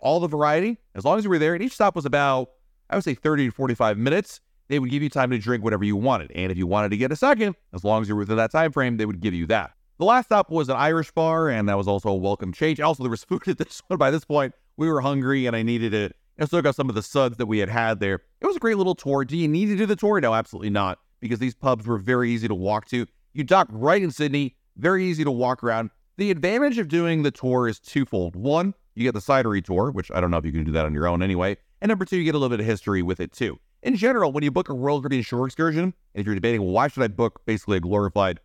all 0.00 0.20
the 0.20 0.28
variety, 0.28 0.78
as 0.94 1.04
long 1.04 1.18
as 1.18 1.24
you 1.24 1.30
were 1.30 1.38
there, 1.38 1.54
and 1.54 1.62
each 1.62 1.72
stop 1.72 1.96
was 1.96 2.04
about, 2.04 2.50
I 2.90 2.96
would 2.96 3.04
say, 3.04 3.14
30 3.14 3.46
to 3.46 3.50
45 3.50 3.98
minutes, 3.98 4.40
they 4.68 4.78
would 4.78 4.90
give 4.90 5.02
you 5.02 5.08
time 5.08 5.30
to 5.30 5.38
drink 5.38 5.64
whatever 5.64 5.84
you 5.84 5.96
wanted. 5.96 6.30
And 6.32 6.50
if 6.50 6.58
you 6.58 6.66
wanted 6.66 6.90
to 6.90 6.96
get 6.96 7.12
a 7.12 7.16
second, 7.16 7.56
as 7.72 7.84
long 7.84 8.02
as 8.02 8.08
you 8.08 8.14
were 8.14 8.20
within 8.20 8.36
that 8.36 8.52
time 8.52 8.72
frame, 8.72 8.96
they 8.96 9.06
would 9.06 9.20
give 9.20 9.34
you 9.34 9.46
that. 9.46 9.72
The 9.98 10.04
last 10.04 10.26
stop 10.26 10.50
was 10.50 10.68
an 10.68 10.76
Irish 10.76 11.10
bar, 11.12 11.48
and 11.48 11.68
that 11.68 11.78
was 11.78 11.88
also 11.88 12.10
a 12.10 12.14
welcome 12.16 12.52
change. 12.52 12.80
Also, 12.80 13.02
there 13.02 13.10
was 13.10 13.24
food 13.24 13.48
at 13.48 13.58
this 13.58 13.82
one. 13.86 13.98
By 13.98 14.10
this 14.10 14.24
point, 14.24 14.54
we 14.76 14.90
were 14.90 15.00
hungry, 15.00 15.46
and 15.46 15.56
I 15.56 15.62
needed 15.62 15.94
it. 15.94 16.14
I 16.38 16.44
still 16.44 16.60
got 16.60 16.74
some 16.74 16.90
of 16.90 16.94
the 16.94 17.02
suds 17.02 17.38
that 17.38 17.46
we 17.46 17.58
had 17.58 17.70
had 17.70 17.98
there. 17.98 18.20
It 18.42 18.46
was 18.46 18.56
a 18.56 18.60
great 18.60 18.76
little 18.76 18.94
tour. 18.94 19.24
Do 19.24 19.36
you 19.38 19.48
need 19.48 19.66
to 19.66 19.76
do 19.76 19.86
the 19.86 19.96
tour? 19.96 20.20
No, 20.20 20.34
absolutely 20.34 20.68
not, 20.68 20.98
because 21.20 21.38
these 21.38 21.54
pubs 21.54 21.86
were 21.86 21.96
very 21.96 22.30
easy 22.30 22.46
to 22.46 22.54
walk 22.54 22.86
to. 22.88 23.06
You 23.32 23.42
dock 23.42 23.68
right 23.70 24.02
in 24.02 24.10
Sydney, 24.10 24.54
very 24.76 25.06
easy 25.06 25.24
to 25.24 25.30
walk 25.30 25.64
around. 25.64 25.90
The 26.18 26.30
advantage 26.30 26.76
of 26.76 26.88
doing 26.88 27.22
the 27.22 27.30
tour 27.30 27.68
is 27.68 27.78
twofold. 27.78 28.36
One, 28.36 28.74
you 28.96 29.04
get 29.04 29.14
the 29.14 29.20
cidery 29.20 29.64
tour, 29.64 29.90
which 29.90 30.10
I 30.10 30.20
don't 30.20 30.30
know 30.30 30.38
if 30.38 30.44
you 30.44 30.52
can 30.52 30.64
do 30.64 30.72
that 30.72 30.86
on 30.86 30.94
your 30.94 31.06
own 31.06 31.22
anyway. 31.22 31.56
And 31.80 31.88
number 31.88 32.04
two, 32.04 32.16
you 32.16 32.24
get 32.24 32.34
a 32.34 32.38
little 32.38 32.56
bit 32.56 32.60
of 32.60 32.66
history 32.66 33.02
with 33.02 33.20
it 33.20 33.32
too. 33.32 33.58
In 33.82 33.94
general, 33.94 34.32
when 34.32 34.42
you 34.42 34.50
book 34.50 34.68
a 34.68 34.72
Royal 34.72 35.00
Caribbean 35.00 35.22
shore 35.22 35.46
excursion, 35.46 35.84
and 35.84 35.94
if 36.14 36.26
you're 36.26 36.34
debating, 36.34 36.62
well, 36.62 36.70
why 36.70 36.88
should 36.88 37.02
I 37.02 37.08
book 37.08 37.42
basically 37.44 37.76
a 37.76 37.80
glorified 37.80 38.40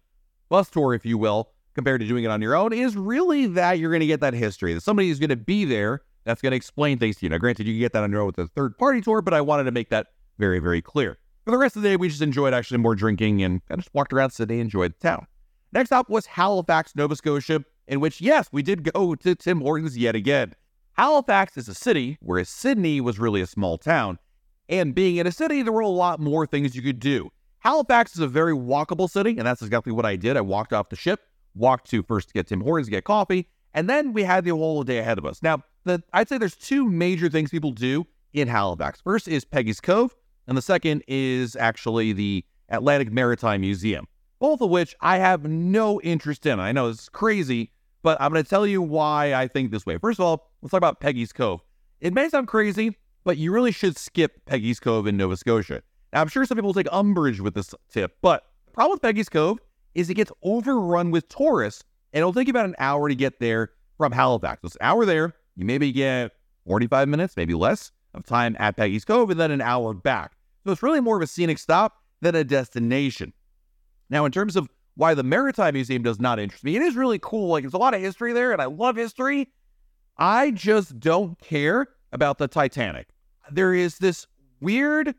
bus 0.50 0.70
tour, 0.70 0.93
if 0.93 1.05
you 1.05 1.17
will, 1.17 1.50
compared 1.74 2.01
to 2.01 2.08
doing 2.08 2.25
it 2.25 2.27
on 2.27 2.41
your 2.41 2.55
own, 2.55 2.74
is 2.74 2.98
really 2.98 3.48
that 3.48 3.79
you're 3.79 3.89
going 3.89 4.01
to 4.01 4.08
get 4.08 4.20
that 4.20 4.34
history. 4.34 4.74
That 4.74 4.81
somebody 4.81 5.10
is 5.10 5.20
going 5.20 5.29
to 5.29 5.38
be 5.38 5.63
there 5.63 6.01
that's 6.25 6.41
going 6.41 6.51
to 6.51 6.58
explain 6.58 7.00
things 7.00 7.17
to 7.17 7.25
you. 7.25 7.29
Now, 7.29 7.38
granted, 7.38 7.65
you 7.65 7.74
can 7.74 7.79
get 7.79 7.93
that 7.93 8.03
on 8.03 8.12
your 8.12 8.22
own 8.22 8.27
with 8.27 8.38
a 8.39 8.48
third 8.48 8.77
party 8.77 9.01
tour, 9.01 9.22
but 9.22 9.34
I 9.34 9.41
wanted 9.41 9.63
to 9.63 9.72
make 9.72 9.89
that 9.89 10.08
very, 10.38 10.60
very 10.60 10.81
clear. 10.81 11.17
For 11.46 11.51
the 11.51 11.58
rest 11.58 11.75
of 11.75 11.81
the 11.81 11.89
day, 11.89 11.96
we 11.96 12.10
just 12.10 12.22
enjoyed 12.22 12.53
actually 12.53 12.77
more 12.77 12.93
drinking 12.93 13.41
and 13.41 13.62
I 13.72 13.77
just 13.77 13.89
walked 13.93 14.13
around 14.13 14.31
Sydney, 14.31 14.60
enjoyed 14.60 14.93
the 15.00 15.08
town. 15.08 15.25
Next 15.74 15.91
up 15.91 16.10
was 16.10 16.25
Halifax, 16.25 16.96
Nova 16.96 17.15
Scotia, 17.15 17.63
in 17.91 18.00
which, 18.00 18.21
yes, 18.21 18.48
we 18.53 18.63
did 18.63 18.91
go 18.93 19.13
to 19.15 19.36
Tim 19.36 19.60
Hortons 19.60 19.98
yet 19.98 20.15
again. 20.15 20.55
Halifax 20.93 21.57
is 21.57 21.67
a 21.67 21.75
city, 21.75 22.17
whereas 22.21 22.48
Sydney 22.48 23.01
was 23.01 23.19
really 23.19 23.41
a 23.41 23.45
small 23.45 23.77
town. 23.77 24.17
And 24.69 24.95
being 24.95 25.17
in 25.17 25.27
a 25.27 25.31
city, 25.31 25.62
there 25.62 25.74
were 25.74 25.81
a 25.81 25.89
lot 25.89 26.21
more 26.21 26.48
things 26.48 26.74
you 26.74 26.81
could 26.81 27.00
do. 27.00 27.29
Halifax 27.60 28.13
is 28.15 28.21
a 28.21 28.27
very 28.27 28.53
walkable 28.53 29.10
city, 29.10 29.38
and 29.38 29.45
that's 29.45 29.62
exactly 29.62 29.91
what 29.91 30.05
I 30.05 30.15
did. 30.15 30.38
I 30.38 30.41
walked 30.41 30.71
off 30.71 30.88
the 30.88 30.95
ship, 30.95 31.19
walked 31.53 31.89
to 31.89 32.01
first 32.01 32.29
to 32.29 32.33
get 32.33 32.48
Tim 32.48 32.62
Hortons, 32.62 32.88
get 32.88 33.03
coffee, 33.03 33.50
and 33.74 33.89
then 33.89 34.13
we 34.13 34.24
had 34.24 34.45
the 34.45 34.51
whole 34.51 34.83
day 34.83 35.00
ahead 35.00 35.17
of 35.17 35.25
us. 35.25 35.43
Now, 35.43 35.62
the, 35.83 36.01
I'd 36.13 36.29
say 36.29 36.38
there's 36.38 36.55
two 36.55 36.89
major 36.89 37.29
things 37.29 37.50
people 37.50 37.71
do 37.71 38.07
in 38.31 38.48
Halifax. 38.48 39.01
First 39.01 39.27
is 39.27 39.43
Peggy's 39.43 39.81
Cove, 39.81 40.15
and 40.48 40.57
the 40.57 40.62
second 40.62 41.03
is 41.10 41.57
actually 41.57 42.13
the 42.13 42.45
Atlantic 42.69 43.12
Maritime 43.12 43.62
Museum, 43.62 44.07
both 44.39 44.62
of 44.62 44.69
which 44.69 44.95
I 45.01 45.17
have 45.17 45.43
no 45.43 46.00
interest 46.01 46.45
in. 46.45 46.60
I 46.60 46.71
know 46.71 46.88
it's 46.88 47.10
crazy, 47.10 47.71
but 48.03 48.20
I'm 48.22 48.31
going 48.31 48.43
to 48.43 48.50
tell 48.50 48.65
you 48.65 48.81
why 48.81 49.34
I 49.34 49.48
think 49.48 49.72
this 49.72 49.86
way. 49.86 49.98
First 49.98 50.20
of 50.20 50.25
all, 50.25 50.51
let's 50.62 50.72
talk 50.72 50.77
about 50.77 51.00
Peggy's 51.00 51.31
Cove. 51.34 51.62
It 52.00 52.13
may 52.13 52.29
sound 52.29 52.48
crazy, 52.48 52.98
but 53.24 53.38
you 53.38 53.51
really 53.51 53.72
should 53.72 53.98
skip 53.98 54.46
Peggy's 54.46 54.79
Cove 54.79 55.08
in 55.08 55.17
Nova 55.17 55.38
Scotia. 55.38 55.84
Now, 56.13 56.22
I'm 56.22 56.27
sure 56.27 56.46
some 56.46 56.58
people 56.58 56.74
take 56.74 56.88
umbrage 56.91 57.39
with 57.39 57.53
this 57.53 57.74
tip, 57.89 58.17
but 58.22 58.43
the 58.65 58.72
problem 58.72 58.96
with 58.96 59.01
Peggy's 59.01 59.29
Cove 59.29 59.60
is 59.93 60.10
it 60.10 60.15
gets 60.15 60.31
overrun 60.43 61.12
with 61.12 61.27
tourists, 61.29 61.84
and 62.13 62.22
it'll 62.22 62.34
take 62.34 62.48
you 62.48 62.51
about 62.51 62.65
an 62.65 62.75
hour 62.79 63.08
to 63.08 63.15
get 63.15 63.39
there 63.39 63.72
from 63.98 64.12
Halifax. 64.12 64.62
So 64.62 64.65
it's 64.67 64.75
an 64.75 64.81
hour 64.84 65.05
there. 65.05 65.34
You 65.55 65.65
maybe 65.65 65.91
get 65.91 66.31
45 66.65 67.08
minutes, 67.08 67.38
maybe 67.38 67.53
less, 67.53 67.91
of 68.13 68.25
time 68.25 68.55
at 68.60 68.75
Peggy's 68.77 69.05
Cove 69.05 69.29
and 69.29 69.39
then 69.39 69.51
an 69.51 69.62
hour 69.62 69.93
back. 69.93 70.34
So 70.65 70.72
it's 70.72 70.84
really 70.84 71.01
more 71.01 71.17
of 71.17 71.22
a 71.22 71.27
scenic 71.27 71.58
stop 71.58 71.98
than 72.22 72.36
a 72.36 72.43
destination. 72.43 73.34
Now, 74.10 74.25
in 74.25 74.31
terms 74.31 74.55
of 74.55 74.70
why 75.01 75.15
the 75.15 75.24
Maritime 75.24 75.74
Museum 75.74 76.03
does 76.03 76.20
not 76.20 76.38
interest 76.38 76.63
me, 76.63 76.75
it 76.75 76.84
is 76.84 76.96
really 76.96 77.17
cool. 77.17 77.48
Like, 77.48 77.63
there's 77.63 77.74
a 77.74 77.77
lot 77.79 77.96
of 77.96 78.01
history 78.01 78.34
there, 78.34 78.51
and 78.51 78.62
I 78.62 78.65
love 78.65 78.96
history. 78.96 79.50
I 80.20 80.51
just 80.51 81.00
don't 81.00 81.39
care 81.39 81.88
about 82.12 82.38
the 82.38 82.48
Titanic. 82.48 83.08
There 83.51 83.74
is 83.74 83.98
this 83.98 84.27
weird 84.60 85.15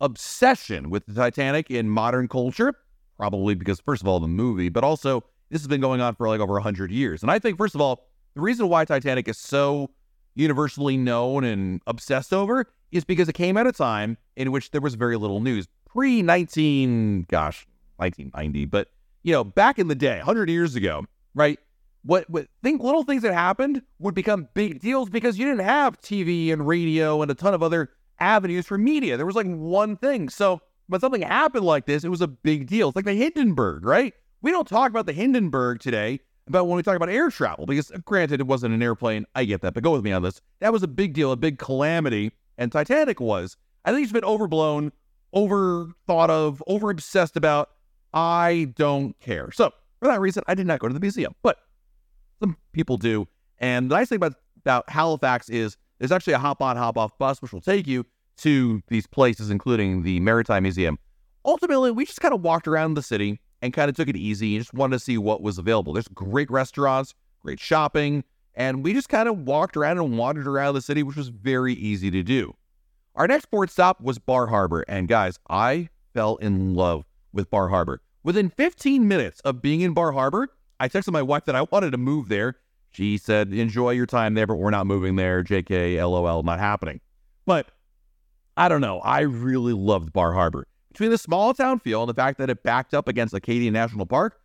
obsession 0.00 0.88
with 0.88 1.04
the 1.06 1.14
Titanic 1.14 1.68
in 1.68 1.88
modern 1.88 2.28
culture, 2.28 2.76
probably 3.16 3.56
because, 3.56 3.80
first 3.80 4.02
of 4.02 4.06
all, 4.06 4.20
the 4.20 4.28
movie, 4.28 4.68
but 4.68 4.84
also 4.84 5.24
this 5.50 5.60
has 5.60 5.66
been 5.66 5.80
going 5.80 6.00
on 6.00 6.14
for 6.14 6.28
like 6.28 6.38
over 6.38 6.52
100 6.52 6.92
years. 6.92 7.20
And 7.22 7.28
I 7.28 7.40
think, 7.40 7.58
first 7.58 7.74
of 7.74 7.80
all, 7.80 8.06
the 8.34 8.40
reason 8.40 8.68
why 8.68 8.84
Titanic 8.84 9.26
is 9.26 9.36
so 9.36 9.90
universally 10.36 10.96
known 10.96 11.42
and 11.42 11.82
obsessed 11.88 12.32
over 12.32 12.66
is 12.92 13.04
because 13.04 13.28
it 13.28 13.34
came 13.34 13.56
at 13.56 13.66
a 13.66 13.72
time 13.72 14.16
in 14.36 14.52
which 14.52 14.70
there 14.70 14.80
was 14.80 14.94
very 14.94 15.16
little 15.16 15.40
news. 15.40 15.66
Pre 15.88 16.22
19, 16.22 17.26
gosh, 17.28 17.66
1990, 17.96 18.66
but 18.66 18.90
you 19.24 19.32
know, 19.32 19.42
back 19.42 19.78
in 19.78 19.88
the 19.88 19.94
day, 19.94 20.16
100 20.18 20.48
years 20.48 20.76
ago, 20.76 21.04
right? 21.34 21.58
What, 22.04 22.30
what 22.30 22.46
think 22.62 22.82
little 22.82 23.02
things 23.02 23.22
that 23.22 23.32
happened 23.32 23.82
would 23.98 24.14
become 24.14 24.48
big 24.54 24.80
deals 24.80 25.10
because 25.10 25.38
you 25.38 25.46
didn't 25.46 25.64
have 25.64 26.00
TV 26.00 26.52
and 26.52 26.66
radio 26.66 27.22
and 27.22 27.30
a 27.30 27.34
ton 27.34 27.54
of 27.54 27.62
other 27.62 27.90
avenues 28.20 28.66
for 28.66 28.78
media. 28.78 29.16
There 29.16 29.26
was 29.26 29.34
like 29.34 29.46
one 29.46 29.96
thing. 29.96 30.28
So 30.28 30.60
when 30.86 31.00
something 31.00 31.22
happened 31.22 31.64
like 31.64 31.86
this, 31.86 32.04
it 32.04 32.10
was 32.10 32.20
a 32.20 32.28
big 32.28 32.68
deal. 32.68 32.88
It's 32.90 32.96
like 32.96 33.06
the 33.06 33.14
Hindenburg, 33.14 33.84
right? 33.84 34.14
We 34.42 34.52
don't 34.52 34.68
talk 34.68 34.90
about 34.90 35.06
the 35.06 35.12
Hindenburg 35.12 35.80
today 35.80 36.20
but 36.48 36.64
when 36.64 36.76
we 36.76 36.82
talk 36.82 36.96
about 36.96 37.08
air 37.08 37.30
travel 37.30 37.66
because 37.66 37.90
uh, 37.90 37.98
granted 38.04 38.40
it 38.40 38.46
wasn't 38.46 38.74
an 38.74 38.82
airplane. 38.82 39.24
I 39.34 39.44
get 39.44 39.62
that, 39.62 39.74
but 39.74 39.82
go 39.82 39.92
with 39.92 40.04
me 40.04 40.12
on 40.12 40.22
this. 40.22 40.40
That 40.60 40.72
was 40.72 40.82
a 40.82 40.88
big 40.88 41.14
deal, 41.14 41.32
a 41.32 41.36
big 41.36 41.58
calamity, 41.58 42.32
and 42.58 42.70
Titanic 42.70 43.20
was. 43.20 43.56
I 43.84 43.92
think 43.92 44.04
it's 44.04 44.12
been 44.12 44.24
overblown, 44.24 44.92
over 45.32 45.88
thought 46.06 46.30
of, 46.30 46.62
over 46.66 46.90
obsessed 46.90 47.36
about. 47.36 47.70
I 48.14 48.72
don't 48.76 49.18
care. 49.20 49.50
So 49.52 49.72
for 50.00 50.08
that 50.08 50.20
reason, 50.20 50.42
I 50.46 50.54
did 50.54 50.66
not 50.66 50.78
go 50.78 50.88
to 50.88 50.94
the 50.94 51.00
museum, 51.00 51.34
but 51.42 51.58
some 52.40 52.56
people 52.72 52.96
do. 52.96 53.26
And 53.58 53.90
the 53.90 53.96
nice 53.96 54.08
thing 54.08 54.16
about, 54.16 54.34
about 54.60 54.88
Halifax 54.88 55.48
is 55.48 55.76
there's 55.98 56.12
actually 56.12 56.34
a 56.34 56.38
hop 56.38 56.62
on, 56.62 56.76
hop 56.76 56.96
off 56.96 57.18
bus, 57.18 57.42
which 57.42 57.52
will 57.52 57.60
take 57.60 57.86
you 57.86 58.06
to 58.38 58.82
these 58.88 59.06
places, 59.06 59.50
including 59.50 60.02
the 60.02 60.20
Maritime 60.20 60.62
Museum. 60.62 60.98
Ultimately, 61.44 61.90
we 61.90 62.06
just 62.06 62.20
kind 62.20 62.32
of 62.32 62.40
walked 62.40 62.68
around 62.68 62.94
the 62.94 63.02
city 63.02 63.40
and 63.62 63.72
kind 63.72 63.88
of 63.88 63.96
took 63.96 64.08
it 64.08 64.16
easy 64.16 64.54
and 64.54 64.64
just 64.64 64.74
wanted 64.74 64.96
to 64.96 65.00
see 65.00 65.18
what 65.18 65.42
was 65.42 65.58
available. 65.58 65.92
There's 65.92 66.08
great 66.08 66.50
restaurants, 66.50 67.14
great 67.40 67.60
shopping, 67.60 68.24
and 68.54 68.84
we 68.84 68.92
just 68.92 69.08
kind 69.08 69.28
of 69.28 69.38
walked 69.40 69.76
around 69.76 69.98
and 69.98 70.16
wandered 70.16 70.46
around 70.46 70.74
the 70.74 70.82
city, 70.82 71.02
which 71.02 71.16
was 71.16 71.28
very 71.28 71.74
easy 71.74 72.10
to 72.10 72.22
do. 72.22 72.54
Our 73.14 73.26
next 73.26 73.46
port 73.46 73.70
stop 73.70 74.00
was 74.00 74.18
Bar 74.18 74.46
Harbor, 74.46 74.84
and 74.88 75.08
guys, 75.08 75.38
I 75.48 75.88
fell 76.12 76.36
in 76.36 76.74
love 76.74 77.04
with 77.34 77.50
Bar 77.50 77.68
Harbor. 77.68 78.00
Within 78.22 78.48
15 78.48 79.06
minutes 79.06 79.40
of 79.40 79.60
being 79.60 79.82
in 79.82 79.92
Bar 79.92 80.12
Harbor, 80.12 80.48
I 80.80 80.88
texted 80.88 81.12
my 81.12 81.22
wife 81.22 81.44
that 81.44 81.54
I 81.54 81.62
wanted 81.70 81.90
to 81.90 81.98
move 81.98 82.28
there. 82.28 82.56
She 82.92 83.18
said, 83.18 83.52
Enjoy 83.52 83.90
your 83.90 84.06
time 84.06 84.34
there, 84.34 84.46
but 84.46 84.54
we're 84.54 84.70
not 84.70 84.86
moving 84.86 85.16
there. 85.16 85.42
JK, 85.42 85.96
LOL, 85.96 86.42
not 86.42 86.58
happening. 86.58 87.00
But 87.44 87.70
I 88.56 88.68
don't 88.68 88.80
know. 88.80 89.00
I 89.00 89.20
really 89.20 89.72
loved 89.72 90.12
Bar 90.12 90.32
Harbor. 90.32 90.66
Between 90.92 91.10
the 91.10 91.18
small 91.18 91.52
town 91.54 91.80
feel 91.80 92.02
and 92.02 92.08
the 92.08 92.14
fact 92.14 92.38
that 92.38 92.50
it 92.50 92.62
backed 92.62 92.94
up 92.94 93.08
against 93.08 93.34
Acadia 93.34 93.70
National 93.70 94.06
Park, 94.06 94.38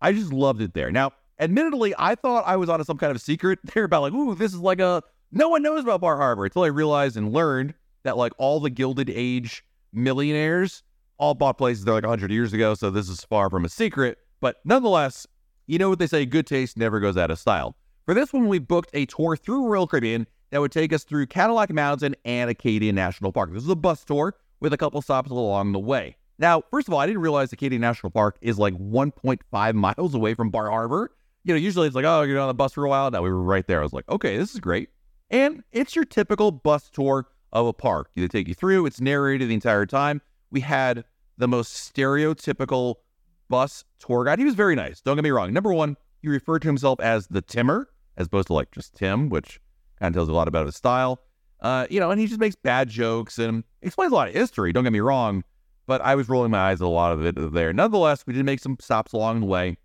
I 0.00 0.12
just 0.12 0.32
loved 0.32 0.62
it 0.62 0.72
there. 0.72 0.92
Now, 0.92 1.10
admittedly, 1.40 1.94
I 1.98 2.14
thought 2.14 2.44
I 2.46 2.56
was 2.56 2.68
on 2.68 2.82
some 2.84 2.96
kind 2.96 3.10
of 3.10 3.20
secret 3.20 3.58
there 3.74 3.84
about 3.84 4.02
like, 4.02 4.12
ooh, 4.12 4.34
this 4.34 4.54
is 4.54 4.60
like 4.60 4.80
a 4.80 5.02
no 5.32 5.48
one 5.48 5.62
knows 5.62 5.82
about 5.82 6.00
Bar 6.00 6.16
Harbor 6.16 6.44
until 6.44 6.62
I 6.62 6.68
realized 6.68 7.16
and 7.16 7.32
learned 7.32 7.74
that 8.04 8.16
like 8.16 8.32
all 8.38 8.60
the 8.60 8.70
Gilded 8.70 9.10
Age 9.10 9.64
millionaires 9.92 10.84
all 11.18 11.34
bought 11.34 11.58
places 11.58 11.84
there 11.84 11.94
like 11.94 12.04
100 12.04 12.30
years 12.30 12.52
ago. 12.52 12.74
So 12.74 12.90
this 12.90 13.08
is 13.08 13.24
far 13.24 13.50
from 13.50 13.64
a 13.64 13.68
secret. 13.68 14.18
But 14.40 14.56
nonetheless, 14.64 15.26
you 15.66 15.78
know 15.78 15.88
what 15.88 15.98
they 15.98 16.06
say 16.06 16.26
good 16.26 16.46
taste 16.46 16.76
never 16.76 17.00
goes 17.00 17.16
out 17.16 17.30
of 17.30 17.38
style. 17.38 17.76
For 18.04 18.14
this 18.14 18.32
one, 18.32 18.46
we 18.46 18.58
booked 18.58 18.90
a 18.94 19.06
tour 19.06 19.36
through 19.36 19.66
Royal 19.66 19.86
Caribbean 19.86 20.26
that 20.50 20.60
would 20.60 20.72
take 20.72 20.92
us 20.92 21.04
through 21.04 21.26
Cadillac 21.26 21.72
Mountain 21.72 22.14
and 22.24 22.48
Acadia 22.48 22.92
National 22.92 23.32
Park. 23.32 23.52
This 23.52 23.64
is 23.64 23.68
a 23.68 23.76
bus 23.76 24.04
tour 24.04 24.34
with 24.60 24.72
a 24.72 24.76
couple 24.76 25.02
stops 25.02 25.30
along 25.30 25.72
the 25.72 25.78
way. 25.78 26.16
Now, 26.38 26.62
first 26.70 26.86
of 26.86 26.94
all, 26.94 27.00
I 27.00 27.06
didn't 27.06 27.22
realize 27.22 27.52
Acadia 27.52 27.78
National 27.78 28.10
Park 28.10 28.36
is 28.40 28.58
like 28.58 28.74
1.5 28.74 29.74
miles 29.74 30.14
away 30.14 30.34
from 30.34 30.50
Bar 30.50 30.70
Harbor. 30.70 31.10
You 31.44 31.54
know, 31.54 31.58
usually 31.58 31.86
it's 31.86 31.96
like, 31.96 32.04
oh, 32.04 32.22
you're 32.22 32.38
on 32.38 32.48
the 32.48 32.54
bus 32.54 32.74
for 32.74 32.84
a 32.84 32.88
while. 32.88 33.10
Now 33.10 33.22
we 33.22 33.30
were 33.30 33.42
right 33.42 33.66
there. 33.66 33.80
I 33.80 33.82
was 33.82 33.92
like, 33.92 34.08
okay, 34.08 34.36
this 34.36 34.54
is 34.54 34.60
great. 34.60 34.90
And 35.30 35.64
it's 35.72 35.96
your 35.96 36.04
typical 36.04 36.52
bus 36.52 36.90
tour 36.90 37.26
of 37.52 37.66
a 37.66 37.72
park. 37.72 38.10
They 38.14 38.28
take 38.28 38.48
you 38.48 38.54
through, 38.54 38.86
it's 38.86 39.00
narrated 39.00 39.48
the 39.48 39.54
entire 39.54 39.86
time. 39.86 40.20
We 40.50 40.60
had 40.60 41.04
the 41.38 41.48
most 41.48 41.94
stereotypical 41.94 42.96
bus 43.48 43.84
tour 43.98 44.24
guide. 44.24 44.38
He 44.38 44.44
was 44.44 44.54
very 44.54 44.74
nice. 44.74 45.00
Don't 45.00 45.16
get 45.16 45.24
me 45.24 45.30
wrong. 45.30 45.52
Number 45.52 45.72
one, 45.72 45.96
he 46.22 46.28
referred 46.28 46.62
to 46.62 46.68
himself 46.68 47.00
as 47.00 47.26
the 47.28 47.42
Timmer, 47.42 47.88
as 48.16 48.26
opposed 48.26 48.48
to 48.48 48.54
like 48.54 48.70
just 48.72 48.94
Tim, 48.94 49.28
which 49.28 49.60
kind 50.00 50.14
of 50.14 50.18
tells 50.18 50.28
a 50.28 50.32
lot 50.32 50.48
about 50.48 50.66
his 50.66 50.76
style. 50.76 51.20
Uh, 51.60 51.86
you 51.90 52.00
know, 52.00 52.10
and 52.10 52.20
he 52.20 52.26
just 52.26 52.40
makes 52.40 52.56
bad 52.56 52.88
jokes 52.88 53.38
and 53.38 53.64
explains 53.82 54.12
a 54.12 54.14
lot 54.14 54.28
of 54.28 54.34
history. 54.34 54.72
Don't 54.72 54.84
get 54.84 54.92
me 54.92 55.00
wrong, 55.00 55.42
but 55.86 56.00
I 56.00 56.14
was 56.14 56.28
rolling 56.28 56.50
my 56.50 56.70
eyes 56.70 56.80
at 56.80 56.86
a 56.86 56.88
lot 56.88 57.12
of 57.12 57.24
it 57.24 57.34
there. 57.52 57.72
Nonetheless, 57.72 58.26
we 58.26 58.34
did 58.34 58.44
make 58.44 58.60
some 58.60 58.76
stops 58.80 59.12
along 59.12 59.40
the 59.40 59.46
way, 59.46 59.78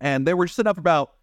and 0.00 0.26
there 0.26 0.36
were 0.36 0.46
just 0.46 0.58
enough 0.58 0.78
about. 0.78 1.13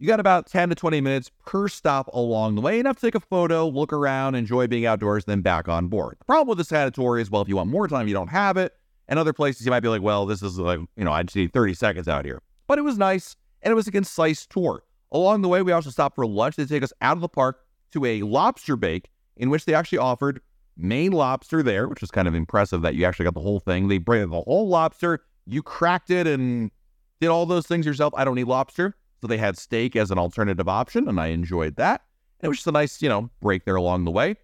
You 0.00 0.06
got 0.06 0.20
about 0.20 0.46
10 0.46 0.68
to 0.68 0.76
20 0.76 1.00
minutes 1.00 1.28
per 1.44 1.66
stop 1.66 2.08
along 2.12 2.54
the 2.54 2.60
way, 2.60 2.78
enough 2.78 2.96
to 2.96 3.06
take 3.06 3.16
a 3.16 3.20
photo, 3.20 3.66
look 3.66 3.92
around, 3.92 4.36
enjoy 4.36 4.68
being 4.68 4.86
outdoors, 4.86 5.24
then 5.24 5.40
back 5.40 5.68
on 5.68 5.88
board. 5.88 6.16
The 6.20 6.24
problem 6.24 6.46
with 6.46 6.58
the 6.58 6.64
sanatory 6.64 7.20
is, 7.20 7.32
well, 7.32 7.42
if 7.42 7.48
you 7.48 7.56
want 7.56 7.68
more 7.68 7.88
time, 7.88 8.06
you 8.06 8.14
don't 8.14 8.28
have 8.28 8.56
it. 8.56 8.74
And 9.08 9.18
other 9.18 9.32
places, 9.32 9.66
you 9.66 9.70
might 9.70 9.80
be 9.80 9.88
like, 9.88 10.02
well, 10.02 10.24
this 10.24 10.40
is 10.40 10.56
like, 10.56 10.78
you 10.96 11.04
know, 11.04 11.10
I 11.10 11.24
just 11.24 11.34
need 11.34 11.52
30 11.52 11.74
seconds 11.74 12.06
out 12.06 12.24
here. 12.24 12.42
But 12.68 12.78
it 12.78 12.82
was 12.82 12.96
nice, 12.96 13.34
and 13.62 13.72
it 13.72 13.74
was 13.74 13.88
a 13.88 13.90
concise 13.90 14.46
tour. 14.46 14.84
Along 15.10 15.42
the 15.42 15.48
way, 15.48 15.62
we 15.62 15.72
also 15.72 15.90
stopped 15.90 16.14
for 16.14 16.26
lunch. 16.26 16.54
They 16.54 16.66
take 16.66 16.84
us 16.84 16.92
out 17.00 17.16
of 17.16 17.20
the 17.20 17.28
park 17.28 17.64
to 17.92 18.04
a 18.04 18.22
lobster 18.22 18.76
bake 18.76 19.10
in 19.36 19.50
which 19.50 19.64
they 19.64 19.74
actually 19.74 19.98
offered 19.98 20.40
Maine 20.76 21.10
lobster 21.10 21.60
there, 21.60 21.88
which 21.88 22.02
was 22.02 22.12
kind 22.12 22.28
of 22.28 22.36
impressive 22.36 22.82
that 22.82 22.94
you 22.94 23.04
actually 23.04 23.24
got 23.24 23.34
the 23.34 23.40
whole 23.40 23.58
thing. 23.58 23.88
They 23.88 23.98
bring 23.98 24.28
the 24.30 24.42
whole 24.42 24.68
lobster, 24.68 25.24
you 25.44 25.60
cracked 25.60 26.10
it 26.10 26.28
and 26.28 26.70
did 27.20 27.30
all 27.30 27.46
those 27.46 27.66
things 27.66 27.84
yourself. 27.84 28.14
I 28.16 28.24
don't 28.24 28.38
eat 28.38 28.46
lobster. 28.46 28.94
So 29.20 29.26
they 29.26 29.38
had 29.38 29.58
steak 29.58 29.96
as 29.96 30.10
an 30.10 30.18
alternative 30.18 30.68
option, 30.68 31.08
and 31.08 31.18
I 31.20 31.28
enjoyed 31.28 31.76
that. 31.76 32.02
And 32.40 32.46
it 32.46 32.48
was 32.48 32.58
just 32.58 32.66
a 32.68 32.72
nice, 32.72 33.02
you 33.02 33.08
know, 33.08 33.30
break 33.40 33.64
there 33.64 33.76
along 33.76 34.04
the 34.04 34.10
way. 34.10 34.36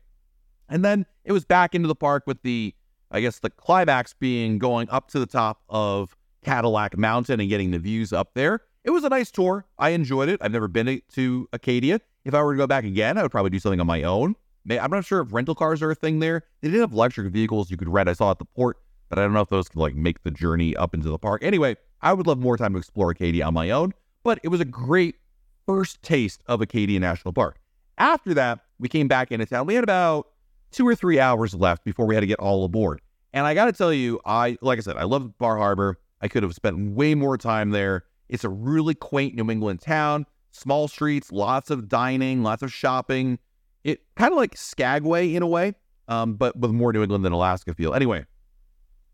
And 0.68 0.84
then 0.84 1.06
it 1.24 1.32
was 1.32 1.44
back 1.44 1.74
into 1.74 1.86
the 1.86 1.94
park 1.94 2.24
with 2.26 2.42
the, 2.42 2.74
I 3.10 3.20
guess, 3.20 3.38
the 3.38 3.50
climax 3.50 4.14
being 4.14 4.58
going 4.58 4.88
up 4.90 5.08
to 5.10 5.18
the 5.18 5.26
top 5.26 5.62
of 5.68 6.16
Cadillac 6.42 6.96
Mountain 6.98 7.40
and 7.40 7.48
getting 7.48 7.70
the 7.70 7.78
views 7.78 8.12
up 8.12 8.34
there. 8.34 8.62
It 8.82 8.90
was 8.90 9.04
a 9.04 9.08
nice 9.08 9.30
tour. 9.30 9.64
I 9.78 9.90
enjoyed 9.90 10.28
it. 10.28 10.40
I've 10.42 10.52
never 10.52 10.68
been 10.68 11.00
to 11.12 11.48
Acadia. 11.52 12.00
If 12.24 12.34
I 12.34 12.42
were 12.42 12.54
to 12.54 12.58
go 12.58 12.66
back 12.66 12.84
again, 12.84 13.16
I 13.16 13.22
would 13.22 13.30
probably 13.30 13.50
do 13.50 13.58
something 13.58 13.80
on 13.80 13.86
my 13.86 14.02
own. 14.02 14.34
I'm 14.68 14.90
not 14.90 15.04
sure 15.04 15.20
if 15.20 15.32
rental 15.32 15.54
cars 15.54 15.82
are 15.82 15.90
a 15.90 15.94
thing 15.94 16.18
there. 16.18 16.42
They 16.62 16.70
did 16.70 16.80
have 16.80 16.92
electric 16.92 17.32
vehicles 17.32 17.70
you 17.70 17.76
could 17.76 17.88
rent. 17.88 18.08
I 18.08 18.14
saw 18.14 18.30
at 18.30 18.38
the 18.38 18.46
port, 18.46 18.78
but 19.10 19.18
I 19.18 19.22
don't 19.22 19.34
know 19.34 19.42
if 19.42 19.50
those 19.50 19.68
could 19.68 19.78
like 19.78 19.94
make 19.94 20.22
the 20.22 20.30
journey 20.30 20.74
up 20.74 20.94
into 20.94 21.10
the 21.10 21.18
park. 21.18 21.44
Anyway, 21.44 21.76
I 22.00 22.14
would 22.14 22.26
love 22.26 22.38
more 22.38 22.56
time 22.56 22.72
to 22.72 22.78
explore 22.78 23.10
Acadia 23.10 23.46
on 23.46 23.54
my 23.54 23.70
own, 23.70 23.92
but 24.24 24.40
it 24.42 24.48
was 24.48 24.60
a 24.60 24.64
great 24.64 25.16
first 25.66 26.02
taste 26.02 26.42
of 26.46 26.60
Acadia 26.60 26.98
National 26.98 27.32
Park. 27.32 27.58
After 27.98 28.34
that, 28.34 28.60
we 28.78 28.88
came 28.88 29.06
back 29.06 29.30
into 29.30 29.46
town. 29.46 29.66
We 29.66 29.74
had 29.74 29.84
about 29.84 30.26
two 30.72 30.86
or 30.86 30.96
three 30.96 31.20
hours 31.20 31.54
left 31.54 31.84
before 31.84 32.06
we 32.06 32.16
had 32.16 32.22
to 32.22 32.26
get 32.26 32.40
all 32.40 32.64
aboard. 32.64 33.00
And 33.32 33.46
I 33.46 33.54
got 33.54 33.66
to 33.66 33.72
tell 33.72 33.92
you, 33.92 34.20
I 34.24 34.56
like 34.60 34.78
I 34.78 34.82
said, 34.82 34.96
I 34.96 35.04
love 35.04 35.38
Bar 35.38 35.56
Harbor. 35.58 35.98
I 36.20 36.28
could 36.28 36.42
have 36.42 36.54
spent 36.54 36.92
way 36.92 37.14
more 37.14 37.38
time 37.38 37.70
there. 37.70 38.04
It's 38.28 38.42
a 38.42 38.48
really 38.48 38.94
quaint 38.94 39.34
New 39.34 39.50
England 39.50 39.80
town, 39.80 40.26
small 40.50 40.88
streets, 40.88 41.30
lots 41.30 41.70
of 41.70 41.88
dining, 41.88 42.42
lots 42.42 42.62
of 42.62 42.72
shopping 42.72 43.38
it 43.84 44.00
kind 44.16 44.32
of 44.32 44.38
like 44.38 44.56
Skagway 44.56 45.34
in 45.34 45.42
a 45.42 45.46
way, 45.46 45.74
um, 46.08 46.34
but 46.34 46.56
with 46.58 46.72
more 46.72 46.92
New 46.92 47.02
England 47.02 47.24
than 47.24 47.32
Alaska 47.32 47.74
feel. 47.74 47.94
Anyway, 47.94 48.24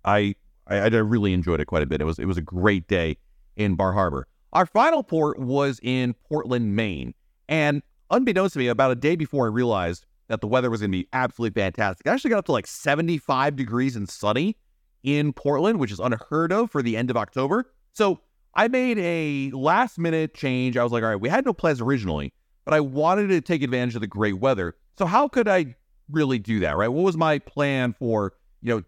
I, 0.05 0.35
I, 0.67 0.77
I 0.77 0.87
really 0.87 1.33
enjoyed 1.35 1.61
it 1.61 1.67
quite 1.67 1.83
a 1.83 1.87
bit. 1.87 2.01
It 2.01 2.05
was 2.05 2.19
it 2.19 2.27
was 2.27 2.39
a 2.39 2.43
great 2.43 2.87
day 2.89 3.19
in 3.57 3.75
Bar 3.75 3.93
Harbor. 3.93 4.27
Our 4.53 4.67
final 4.67 5.03
port 5.03 5.39
was 5.39 5.79
in 5.83 6.15
Portland, 6.29 6.75
Maine, 6.75 7.15
and 7.49 7.83
unbeknownst 8.11 8.55
to 8.55 8.59
me, 8.59 8.67
about 8.67 8.91
a 8.91 8.97
day 8.97 9.15
before 9.15 9.47
I 9.47 9.49
realized 9.49 10.07
that 10.29 10.41
the 10.41 10.47
weather 10.47 10.71
was 10.71 10.81
going 10.81 10.91
to 10.91 10.99
be 10.99 11.09
absolutely 11.13 11.61
fantastic. 11.61 12.07
I 12.07 12.13
actually 12.13 12.31
got 12.31 12.39
up 12.39 12.47
to 12.47 12.53
like 12.53 12.67
75 12.67 13.57
degrees 13.57 13.97
and 13.97 14.09
sunny 14.09 14.57
in 15.03 15.33
Portland, 15.33 15.79
which 15.79 15.93
is 15.93 16.01
unheard 16.01 16.53
of 16.53 16.71
for 16.71 16.83
the 16.83 16.97
end 16.97 17.11
of 17.11 17.17
October. 17.17 17.73
So 17.93 18.21
I 18.55 18.69
made 18.69 18.99
a 18.99 19.51
last 19.57 19.99
minute 19.99 20.35
change. 20.35 20.77
I 20.77 20.83
was 20.83 20.93
like, 20.93 21.03
all 21.03 21.11
right, 21.11 21.21
we 21.21 21.29
had 21.29 21.47
no 21.47 21.53
plans 21.53 21.81
originally, 21.81 22.33
but 22.65 22.75
I 22.75 22.81
wanted 22.81 23.29
to 23.29 23.41
take 23.41 23.63
advantage 23.63 23.95
of 23.95 24.01
the 24.01 24.07
great 24.07 24.39
weather. 24.39 24.77
So 24.99 25.07
how 25.07 25.29
could 25.29 25.49
I 25.49 25.77
really 26.11 26.39
do 26.39 26.61
that, 26.61 26.77
right? 26.77 26.89
What 26.89 27.05
was 27.05 27.17
my 27.17 27.39
plan 27.39 27.95
for, 27.99 28.35
you 28.63 28.75
know, 28.75 28.83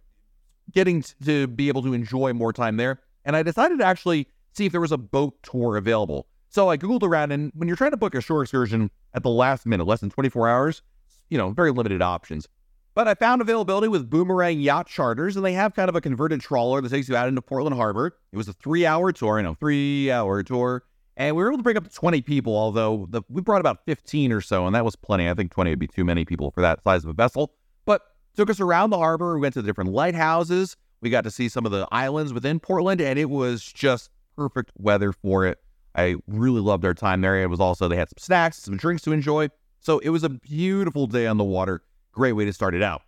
getting 0.73 1.05
to 1.25 1.47
be 1.47 1.69
able 1.69 1.83
to 1.83 1.95
enjoy 1.95 2.33
more 2.33 2.53
time 2.53 2.77
there? 2.77 3.01
And 3.25 3.37
I 3.37 3.43
decided 3.45 3.79
to 3.79 3.85
actually 3.85 4.27
see 4.53 4.67
if 4.67 4.73
there 4.73 4.81
was 4.81 4.93
a 4.93 4.99
boat 4.99 5.35
tour 5.43 5.77
available. 5.77 6.27
So 6.49 6.69
I 6.69 6.77
Googled 6.77 7.03
around, 7.03 7.33
and 7.33 7.51
when 7.55 7.67
you're 7.67 7.77
trying 7.77 7.93
to 7.93 7.97
book 7.97 8.15
a 8.15 8.21
shore 8.21 8.43
excursion 8.43 8.91
at 9.15 9.23
the 9.23 9.31
last 9.31 9.65
minute, 9.65 9.87
less 9.87 10.01
than 10.01 10.11
24 10.11 10.49
hours, 10.49 10.83
you 11.31 11.39
know, 11.39 11.51
very 11.51 11.73
limited 11.73 12.03
options. 12.03 12.47
But 12.95 13.09
I 13.09 13.15
found 13.15 13.41
availability 13.41 13.89
with 13.89 14.11
Boomerang 14.11 14.61
Yacht 14.61 14.87
Charters, 14.87 15.37
and 15.37 15.45
they 15.45 15.55
have 15.55 15.73
kind 15.73 15.89
of 15.89 15.97
a 15.97 16.01
converted 16.01 16.43
trawler 16.43 16.83
that 16.83 16.91
takes 16.91 17.09
you 17.09 17.17
out 17.17 17.27
into 17.27 17.41
Portland 17.41 17.75
Harbor. 17.75 18.19
It 18.33 18.37
was 18.37 18.49
a 18.49 18.53
three 18.53 18.85
hour 18.85 19.13
tour, 19.13 19.39
you 19.39 19.45
know, 19.45 19.55
three 19.55 20.11
hour 20.11 20.43
tour. 20.43 20.85
And 21.17 21.35
we 21.37 21.43
were 21.43 21.51
able 21.51 21.59
to 21.59 21.63
bring 21.63 21.77
up 21.77 21.85
to 21.85 21.91
20 21.91 22.21
people, 22.23 22.55
although 22.55 23.07
the, 23.09 23.23
we 23.31 23.41
brought 23.41 23.61
about 23.61 23.85
15 23.87 24.33
or 24.33 24.41
so, 24.43 24.67
and 24.67 24.75
that 24.75 24.85
was 24.85 24.97
plenty. 24.97 25.29
I 25.29 25.35
think 25.35 25.53
20 25.53 25.71
would 25.71 25.79
be 25.79 25.87
too 25.87 26.05
many 26.05 26.25
people 26.25 26.51
for 26.51 26.61
that 26.61 26.83
size 26.85 27.05
of 27.05 27.11
a 27.11 27.15
vessel. 27.15 27.55
But 27.87 28.03
took 28.35 28.51
us 28.51 28.61
around 28.61 28.91
the 28.91 28.99
harbor. 28.99 29.35
We 29.35 29.41
went 29.41 29.55
to 29.55 29.63
the 29.63 29.67
different 29.67 29.93
lighthouses. 29.93 30.77
We 31.01 31.11
got 31.11 31.25
to 31.25 31.31
see 31.31 31.49
some 31.49 31.65
of 31.65 31.73
the 31.73 31.87
islands 31.93 32.33
within 32.33 32.61
Portland, 32.61 33.01
and 33.01 33.19
it 33.19 33.31
was 33.31 33.65
just 33.65 34.11
perfect 34.37 34.73
weather 34.79 35.13
for 35.13 35.47
it. 35.47 35.59
I 35.95 36.17
really 36.27 36.61
loved 36.61 36.85
our 36.85 36.95
time 36.95 37.21
there. 37.21 37.41
It 37.43 37.51
was 37.51 37.61
also, 37.61 37.89
they 37.89 37.97
had 37.97 38.09
some 38.09 38.19
snacks, 38.19 38.59
some 38.59 38.77
drinks 38.77 39.03
to 39.03 39.13
enjoy. 39.13 39.49
So 39.81 39.99
it 39.99 40.11
was 40.11 40.23
a 40.23 40.29
beautiful 40.29 41.07
day 41.07 41.27
on 41.27 41.37
the 41.37 41.45
water. 41.45 41.83
Great 42.13 42.33
way 42.33 42.45
to 42.45 42.53
start 42.53 42.75
it 42.75 42.83
out. 42.83 43.03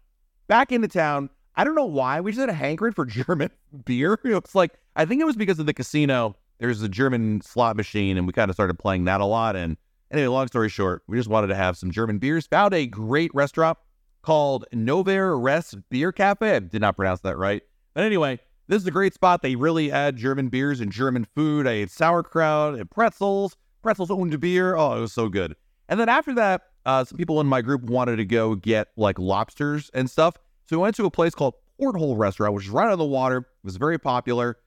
Back 0.49 0.73
into 0.73 0.88
town, 0.88 1.31
I 1.57 1.64
don't 1.64 1.75
know 1.75 1.85
why. 1.85 2.21
We 2.21 2.33
just 2.33 2.40
had 2.40 2.49
a 2.49 2.54
hankering 2.54 2.93
for 2.93 3.04
German 3.07 3.50
beer. 3.85 4.19
It's 4.25 4.54
like, 4.54 4.73
I 4.97 5.04
think 5.04 5.21
it 5.21 5.25
was 5.25 5.37
because 5.37 5.59
of 5.59 5.66
the 5.66 5.75
casino. 5.75 6.37
There's 6.59 6.83
a 6.83 6.88
German 6.88 7.40
slot 7.40 7.76
machine, 7.76 8.16
and 8.16 8.26
we 8.26 8.33
kind 8.33 8.50
of 8.50 8.54
started 8.54 8.78
playing 8.78 9.04
that 9.04 9.21
a 9.21 9.25
lot. 9.25 9.57
And 9.57 9.76
anyway, 10.11 10.28
long 10.28 10.47
story 10.47 10.69
short, 10.69 11.02
we 11.09 11.16
just 11.16 11.28
wanted 11.28 11.49
to 11.49 11.54
have 11.54 11.76
some 11.76 11.90
German 11.90 12.19
beers. 12.19 12.47
Found 12.49 12.75
a 12.75 12.87
great 12.87 13.31
restaurant 13.35 13.78
called 14.23 14.64
Novare 14.73 15.40
Res 15.40 15.75
Bier 15.90 16.12
Cafe. 16.12 16.57
I 16.57 16.59
did 16.61 16.81
not 16.81 16.97
pronounce 16.97 17.21
that 17.21 17.37
right. 17.37 17.62
But 17.93 18.04
anyway, 18.04 18.40
this 18.66 18.83
is 18.83 18.87
a 18.87 18.90
great 18.90 19.14
spot. 19.14 19.42
They 19.42 19.56
really 19.56 19.88
had 19.88 20.16
German 20.16 20.49
beers 20.49 20.80
and 20.80 20.90
German 20.90 21.26
food. 21.35 21.66
I 21.66 21.73
ate 21.73 21.90
sauerkraut 21.90 22.75
and 22.75 22.90
pretzels, 22.90 23.56
pretzels 23.83 24.11
und 24.11 24.38
beer. 24.40 24.76
Oh, 24.76 24.97
it 24.97 25.00
was 25.00 25.12
so 25.12 25.28
good. 25.28 25.54
And 25.88 26.00
then 26.00 26.09
after 26.09 26.35
that, 26.35 26.62
uh, 26.87 27.04
some 27.04 27.18
people 27.18 27.40
in 27.40 27.47
my 27.47 27.62
group 27.62 27.83
wanted 27.83 28.16
to 28.16 28.25
go 28.25 28.54
get 28.54 28.88
like 28.97 29.18
lobsters 29.18 29.90
and 29.94 30.09
stuff. 30.09 30.37
So 30.66 30.76
we 30.76 30.83
went 30.83 30.97
to 30.97 31.04
a 31.04 31.11
place 31.11 31.35
called 31.35 31.54
Porthole 31.78 32.16
Restaurant, 32.16 32.54
which 32.54 32.64
is 32.64 32.71
right 32.71 32.90
on 32.90 32.99
the 32.99 33.04
water. 33.04 33.38
It 33.38 33.64
was 33.64 33.76
very 33.76 33.99
popular. 33.99 34.59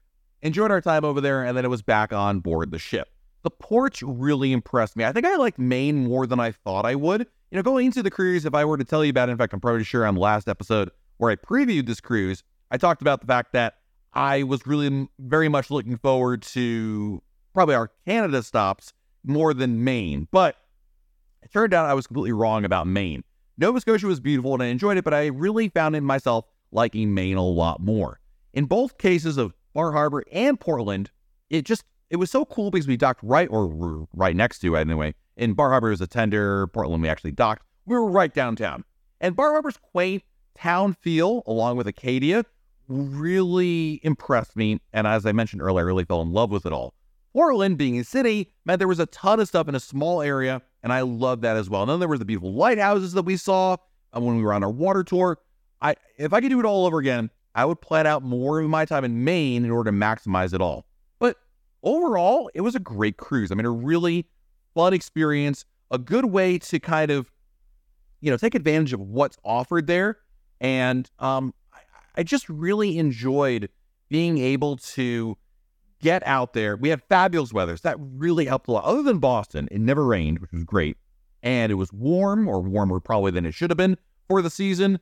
Enjoyed 0.42 0.70
our 0.70 0.80
time 0.80 1.04
over 1.04 1.20
there, 1.20 1.44
and 1.44 1.56
then 1.56 1.64
it 1.64 1.68
was 1.68 1.82
back 1.82 2.12
on 2.12 2.38
board 2.38 2.70
the 2.70 2.78
ship. 2.78 3.08
The 3.42 3.50
porch 3.50 4.02
really 4.02 4.52
impressed 4.52 4.96
me. 4.96 5.04
I 5.04 5.12
think 5.12 5.26
I 5.26 5.36
liked 5.36 5.58
Maine 5.58 6.04
more 6.06 6.26
than 6.26 6.38
I 6.38 6.52
thought 6.52 6.86
I 6.86 6.94
would. 6.94 7.26
You 7.50 7.56
know, 7.56 7.62
going 7.62 7.86
into 7.86 8.02
the 8.02 8.10
cruise, 8.10 8.44
if 8.44 8.54
I 8.54 8.64
were 8.64 8.76
to 8.76 8.84
tell 8.84 9.04
you 9.04 9.10
about 9.10 9.28
it, 9.28 9.32
in 9.32 9.38
fact, 9.38 9.52
I'm 9.52 9.60
pretty 9.60 9.84
sure 9.84 10.06
on 10.06 10.14
the 10.14 10.20
last 10.20 10.48
episode 10.48 10.90
where 11.16 11.30
I 11.32 11.36
previewed 11.36 11.86
this 11.86 12.00
cruise, 12.00 12.44
I 12.70 12.76
talked 12.76 13.00
about 13.00 13.20
the 13.20 13.26
fact 13.26 13.52
that 13.54 13.74
I 14.12 14.42
was 14.42 14.66
really 14.66 15.08
very 15.18 15.48
much 15.48 15.70
looking 15.70 15.96
forward 15.96 16.42
to 16.42 17.22
probably 17.54 17.74
our 17.74 17.90
Canada 18.06 18.42
stops 18.42 18.92
more 19.24 19.54
than 19.54 19.84
Maine. 19.84 20.28
But 20.30 20.56
it 21.42 21.52
turned 21.52 21.74
out 21.74 21.86
I 21.86 21.94
was 21.94 22.06
completely 22.06 22.32
wrong 22.32 22.64
about 22.64 22.86
Maine. 22.86 23.22
Nova 23.56 23.80
Scotia 23.80 24.06
was 24.06 24.20
beautiful 24.20 24.54
and 24.54 24.62
I 24.62 24.66
enjoyed 24.66 24.96
it, 24.96 25.04
but 25.04 25.14
I 25.14 25.26
really 25.26 25.68
found 25.68 25.96
in 25.96 26.04
myself 26.04 26.46
liking 26.70 27.14
Maine 27.14 27.36
a 27.36 27.44
lot 27.44 27.80
more. 27.80 28.20
In 28.52 28.64
both 28.66 28.98
cases 28.98 29.36
of 29.36 29.54
Bar 29.74 29.92
Harbor 29.92 30.24
and 30.32 30.58
Portland, 30.58 31.10
it 31.50 31.64
just 31.64 31.84
it 32.10 32.16
was 32.16 32.30
so 32.30 32.44
cool 32.44 32.70
because 32.70 32.86
we 32.86 32.96
docked 32.96 33.22
right 33.22 33.48
or 33.50 34.06
right 34.14 34.34
next 34.34 34.60
to 34.60 34.74
it 34.74 34.80
anyway. 34.80 35.14
In 35.36 35.52
Bar 35.52 35.70
Harbor 35.70 35.90
was 35.90 36.00
a 36.00 36.06
tender, 36.06 36.66
Portland 36.68 37.02
we 37.02 37.08
actually 37.08 37.32
docked. 37.32 37.62
We 37.86 37.94
were 37.94 38.10
right 38.10 38.32
downtown. 38.32 38.84
And 39.20 39.36
Bar 39.36 39.52
Harbor's 39.52 39.76
quaint 39.76 40.22
town 40.54 40.94
feel, 40.94 41.42
along 41.46 41.76
with 41.76 41.86
Acadia, 41.86 42.44
really 42.88 44.00
impressed 44.02 44.56
me. 44.56 44.80
And 44.92 45.06
as 45.06 45.26
I 45.26 45.32
mentioned 45.32 45.62
earlier, 45.62 45.84
I 45.84 45.86
really 45.86 46.04
fell 46.04 46.22
in 46.22 46.32
love 46.32 46.50
with 46.50 46.66
it 46.66 46.72
all. 46.72 46.94
Portland, 47.32 47.78
being 47.78 47.98
a 47.98 48.04
city, 48.04 48.50
meant 48.64 48.78
there 48.78 48.88
was 48.88 48.98
a 48.98 49.06
ton 49.06 49.38
of 49.38 49.46
stuff 49.46 49.68
in 49.68 49.74
a 49.74 49.80
small 49.80 50.22
area, 50.22 50.60
and 50.82 50.92
I 50.92 51.02
loved 51.02 51.42
that 51.42 51.56
as 51.56 51.70
well. 51.70 51.82
And 51.82 51.90
then 51.90 52.00
there 52.00 52.08
was 52.08 52.18
the 52.18 52.24
beautiful 52.24 52.52
lighthouses 52.52 53.12
that 53.12 53.22
we 53.22 53.36
saw 53.36 53.76
uh, 54.16 54.20
when 54.20 54.36
we 54.36 54.42
were 54.42 54.52
on 54.52 54.64
our 54.64 54.70
water 54.70 55.04
tour. 55.04 55.38
I, 55.80 55.94
if 56.16 56.32
I 56.32 56.40
could 56.40 56.48
do 56.48 56.58
it 56.58 56.64
all 56.64 56.86
over 56.86 56.98
again, 56.98 57.30
I 57.54 57.64
would 57.64 57.80
plan 57.80 58.06
out 58.06 58.22
more 58.22 58.60
of 58.60 58.68
my 58.68 58.84
time 58.84 59.04
in 59.04 59.24
Maine 59.24 59.64
in 59.64 59.70
order 59.70 59.90
to 59.90 59.96
maximize 59.96 60.52
it 60.54 60.60
all. 60.60 60.86
But 61.18 61.36
overall, 61.82 62.50
it 62.54 62.62
was 62.62 62.74
a 62.74 62.80
great 62.80 63.18
cruise. 63.18 63.52
I 63.52 63.54
mean, 63.54 63.66
a 63.66 63.70
really 63.70 64.26
fun 64.74 64.92
experience, 64.92 65.64
a 65.90 65.98
good 65.98 66.26
way 66.26 66.58
to 66.58 66.80
kind 66.80 67.10
of, 67.10 67.30
you 68.20 68.30
know, 68.30 68.36
take 68.36 68.54
advantage 68.54 68.92
of 68.92 69.00
what's 69.00 69.36
offered 69.44 69.86
there. 69.86 70.18
And 70.60 71.08
um, 71.18 71.54
I 72.18 72.24
just 72.24 72.48
really 72.48 72.98
enjoyed 72.98 73.70
being 74.08 74.38
able 74.38 74.76
to 74.76 75.38
get 76.00 76.26
out 76.26 76.52
there. 76.52 76.76
We 76.76 76.88
had 76.88 77.02
fabulous 77.08 77.52
weather. 77.52 77.76
So 77.76 77.88
that 77.88 77.96
really 77.98 78.44
helped 78.44 78.68
a 78.68 78.72
lot. 78.72 78.84
Other 78.84 79.02
than 79.02 79.20
Boston, 79.20 79.68
it 79.70 79.80
never 79.80 80.04
rained, 80.04 80.40
which 80.40 80.52
was 80.52 80.64
great. 80.64 80.96
And 81.42 81.70
it 81.70 81.76
was 81.76 81.92
warm, 81.92 82.48
or 82.48 82.60
warmer 82.60 82.98
probably 82.98 83.30
than 83.30 83.46
it 83.46 83.54
should 83.54 83.70
have 83.70 83.76
been 83.76 83.96
for 84.28 84.42
the 84.42 84.50
season. 84.50 84.98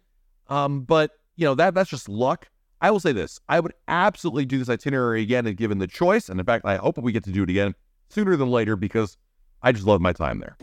Um, 0.48 0.83
but 0.83 1.12
you 1.37 1.46
know, 1.46 1.55
that 1.55 1.74
that's 1.74 1.90
just 1.90 2.09
luck. 2.09 2.48
I 2.83 2.90
will 2.90 3.00
say 3.00 3.12
this. 3.12 3.40
I 3.48 3.61
would 3.61 3.72
absolutely 3.88 4.44
do 4.44 4.59
this 4.59 4.68
itinerary 4.68 5.22
again 5.22 5.46
if 5.46 5.57
given 5.57 5.79
the 5.79 5.87
choice. 5.87 6.29
And 6.29 6.38
in 6.38 6.44
fact, 6.44 6.66
I 6.66 6.76
hope 6.76 6.98
we 6.98 7.12
get 7.12 7.24
to 7.24 7.33
do 7.33 7.42
it 7.42 7.50
again 7.50 7.74
sooner 8.11 8.37
than 8.37 8.50
later 8.50 8.76
because 8.76 9.16
I 9.62 9.72
just 9.72 9.87
love 9.87 10.02
my 10.02 10.12
time 10.12 10.40
there. 10.40 10.57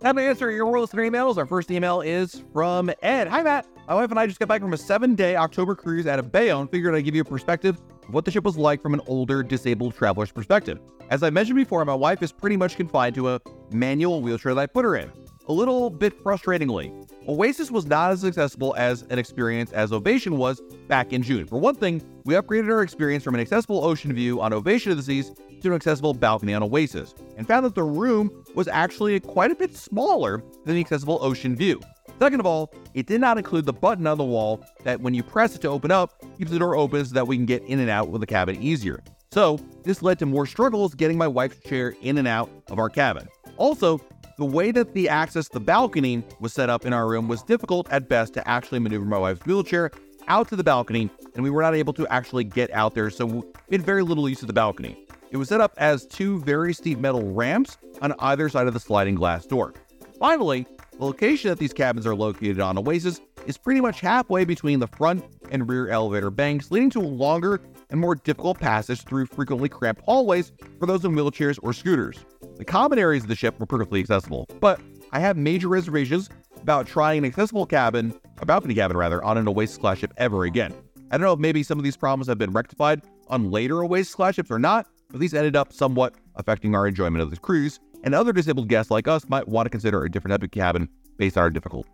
Time 0.00 0.16
to 0.16 0.22
answer 0.22 0.50
your 0.50 0.66
world 0.66 0.82
listener 0.82 1.10
emails. 1.10 1.38
Our 1.38 1.46
first 1.46 1.70
email 1.70 2.02
is 2.02 2.42
from 2.52 2.92
Ed. 3.00 3.28
Hi, 3.28 3.42
Matt. 3.42 3.66
My 3.88 3.94
wife 3.94 4.10
and 4.10 4.20
I 4.20 4.26
just 4.26 4.38
got 4.38 4.46
back 4.46 4.60
from 4.60 4.74
a 4.74 4.76
seven 4.76 5.14
day 5.14 5.36
October 5.36 5.74
cruise 5.74 6.06
out 6.06 6.18
of 6.18 6.30
Bayonne. 6.30 6.68
Figured 6.68 6.94
I'd 6.94 7.00
give 7.06 7.14
you 7.14 7.22
a 7.22 7.24
perspective 7.24 7.80
of 8.06 8.12
what 8.12 8.26
the 8.26 8.30
ship 8.30 8.44
was 8.44 8.58
like 8.58 8.82
from 8.82 8.92
an 8.92 9.00
older 9.06 9.42
disabled 9.42 9.94
traveler's 9.94 10.30
perspective. 10.30 10.80
As 11.08 11.22
I 11.22 11.30
mentioned 11.30 11.56
before, 11.56 11.82
my 11.86 11.94
wife 11.94 12.22
is 12.22 12.30
pretty 12.30 12.58
much 12.58 12.76
confined 12.76 13.14
to 13.14 13.30
a 13.30 13.40
manual 13.70 14.20
wheelchair 14.20 14.54
that 14.54 14.60
I 14.60 14.66
put 14.66 14.84
her 14.84 14.96
in. 14.96 15.10
A 15.48 15.52
little 15.52 15.88
bit 15.88 16.22
frustratingly, 16.22 17.08
Oasis 17.26 17.70
was 17.70 17.86
not 17.86 18.10
as 18.10 18.24
accessible 18.24 18.74
as 18.76 19.02
an 19.10 19.18
experience 19.18 19.72
as 19.72 19.92
Ovation 19.92 20.36
was 20.36 20.60
back 20.88 21.12
in 21.12 21.22
June. 21.22 21.46
For 21.46 21.58
one 21.58 21.74
thing, 21.74 22.02
we 22.24 22.34
upgraded 22.34 22.68
our 22.70 22.82
experience 22.82 23.24
from 23.24 23.34
an 23.34 23.40
accessible 23.40 23.82
ocean 23.82 24.12
view 24.12 24.42
on 24.42 24.52
Ovation 24.52 24.90
of 24.90 24.98
the 24.98 25.04
Seas 25.04 25.32
to 25.62 25.68
an 25.68 25.74
accessible 25.74 26.14
balcony 26.14 26.54
on 26.54 26.62
Oasis, 26.62 27.14
and 27.36 27.46
found 27.46 27.64
that 27.64 27.74
the 27.74 27.82
room 27.82 28.44
was 28.54 28.68
actually 28.68 29.18
quite 29.20 29.50
a 29.50 29.54
bit 29.54 29.76
smaller 29.76 30.42
than 30.64 30.74
the 30.74 30.80
accessible 30.80 31.18
ocean 31.22 31.56
view. 31.56 31.80
Second 32.18 32.40
of 32.40 32.46
all, 32.46 32.72
it 32.94 33.06
did 33.06 33.20
not 33.20 33.36
include 33.36 33.66
the 33.66 33.72
button 33.72 34.06
on 34.06 34.16
the 34.16 34.24
wall 34.24 34.64
that 34.84 35.00
when 35.00 35.12
you 35.12 35.22
press 35.22 35.54
it 35.54 35.60
to 35.62 35.68
open 35.68 35.90
up, 35.90 36.14
keeps 36.38 36.50
the 36.50 36.58
door 36.58 36.76
open 36.76 37.04
so 37.04 37.14
that 37.14 37.26
we 37.26 37.36
can 37.36 37.46
get 37.46 37.62
in 37.64 37.78
and 37.78 37.90
out 37.90 38.08
of 38.08 38.20
the 38.20 38.26
cabin 38.26 38.60
easier. 38.62 39.02
So, 39.32 39.58
this 39.82 40.02
led 40.02 40.18
to 40.20 40.26
more 40.26 40.46
struggles 40.46 40.94
getting 40.94 41.18
my 41.18 41.28
wife's 41.28 41.58
chair 41.60 41.94
in 42.00 42.16
and 42.16 42.26
out 42.26 42.50
of 42.70 42.78
our 42.78 42.88
cabin. 42.88 43.28
Also, 43.58 44.00
the 44.38 44.44
way 44.44 44.70
that 44.70 44.94
the 44.94 45.08
access 45.08 45.46
to 45.48 45.54
the 45.54 45.60
balcony 45.60 46.22
was 46.40 46.52
set 46.52 46.70
up 46.70 46.86
in 46.86 46.92
our 46.92 47.06
room 47.06 47.28
was 47.28 47.42
difficult 47.42 47.90
at 47.90 48.08
best 48.08 48.32
to 48.34 48.48
actually 48.48 48.78
maneuver 48.78 49.04
my 49.04 49.18
wife's 49.18 49.44
wheelchair 49.44 49.90
out 50.28 50.48
to 50.48 50.56
the 50.56 50.64
balcony, 50.64 51.10
and 51.34 51.42
we 51.42 51.50
were 51.50 51.62
not 51.62 51.74
able 51.74 51.92
to 51.94 52.06
actually 52.08 52.44
get 52.44 52.70
out 52.72 52.94
there, 52.94 53.10
so 53.10 53.26
we 53.26 53.42
had 53.70 53.82
very 53.82 54.02
little 54.02 54.28
use 54.28 54.40
of 54.40 54.46
the 54.46 54.52
balcony. 54.52 55.05
It 55.30 55.36
was 55.36 55.48
set 55.48 55.60
up 55.60 55.74
as 55.76 56.06
two 56.06 56.40
very 56.40 56.72
steep 56.72 56.98
metal 56.98 57.32
ramps 57.32 57.78
on 58.00 58.14
either 58.20 58.48
side 58.48 58.66
of 58.66 58.74
the 58.74 58.80
sliding 58.80 59.14
glass 59.14 59.44
door. 59.44 59.74
Finally, 60.18 60.66
the 60.92 61.04
location 61.04 61.50
that 61.50 61.58
these 61.58 61.72
cabins 61.72 62.06
are 62.06 62.14
located 62.14 62.60
on 62.60 62.78
Oasis 62.78 63.20
is 63.46 63.58
pretty 63.58 63.80
much 63.80 64.00
halfway 64.00 64.44
between 64.44 64.78
the 64.78 64.86
front 64.86 65.24
and 65.50 65.68
rear 65.68 65.88
elevator 65.88 66.30
banks, 66.30 66.70
leading 66.70 66.90
to 66.90 67.00
a 67.00 67.02
longer 67.02 67.60
and 67.90 68.00
more 68.00 68.14
difficult 68.14 68.58
passage 68.58 69.02
through 69.02 69.26
frequently 69.26 69.68
cramped 69.68 70.02
hallways 70.02 70.52
for 70.78 70.86
those 70.86 71.04
in 71.04 71.12
wheelchairs 71.12 71.58
or 71.62 71.72
scooters. 71.72 72.24
The 72.56 72.64
common 72.64 72.98
areas 72.98 73.24
of 73.24 73.28
the 73.28 73.36
ship 73.36 73.58
were 73.60 73.66
perfectly 73.66 74.00
accessible, 74.00 74.46
but 74.60 74.80
I 75.12 75.20
have 75.20 75.36
major 75.36 75.68
reservations 75.68 76.30
about 76.60 76.86
trying 76.86 77.18
an 77.18 77.24
accessible 77.26 77.66
cabin, 77.66 78.14
a 78.40 78.46
balcony 78.46 78.74
cabin 78.74 78.96
rather, 78.96 79.22
on 79.22 79.38
an 79.38 79.48
Oasis 79.48 79.76
class 79.76 79.98
ship 79.98 80.12
ever 80.16 80.44
again. 80.44 80.74
I 81.10 81.18
don't 81.18 81.26
know 81.26 81.32
if 81.32 81.38
maybe 81.38 81.62
some 81.62 81.78
of 81.78 81.84
these 81.84 81.96
problems 81.96 82.26
have 82.26 82.38
been 82.38 82.52
rectified 82.52 83.02
on 83.28 83.50
later 83.50 83.84
Oasis 83.84 84.14
class 84.14 84.34
ships 84.34 84.50
or 84.50 84.58
not, 84.58 84.86
but 85.10 85.20
these 85.20 85.34
ended 85.34 85.56
up 85.56 85.72
somewhat 85.72 86.14
affecting 86.36 86.74
our 86.74 86.86
enjoyment 86.86 87.22
of 87.22 87.30
the 87.30 87.36
cruise, 87.36 87.80
and 88.04 88.14
other 88.14 88.32
disabled 88.32 88.68
guests 88.68 88.90
like 88.90 89.08
us 89.08 89.28
might 89.28 89.48
want 89.48 89.66
to 89.66 89.70
consider 89.70 90.04
a 90.04 90.10
different 90.10 90.32
type 90.32 90.42
of 90.42 90.50
cabin 90.50 90.88
based 91.16 91.36
on 91.36 91.42
our 91.42 91.50
difficulty. 91.50 91.88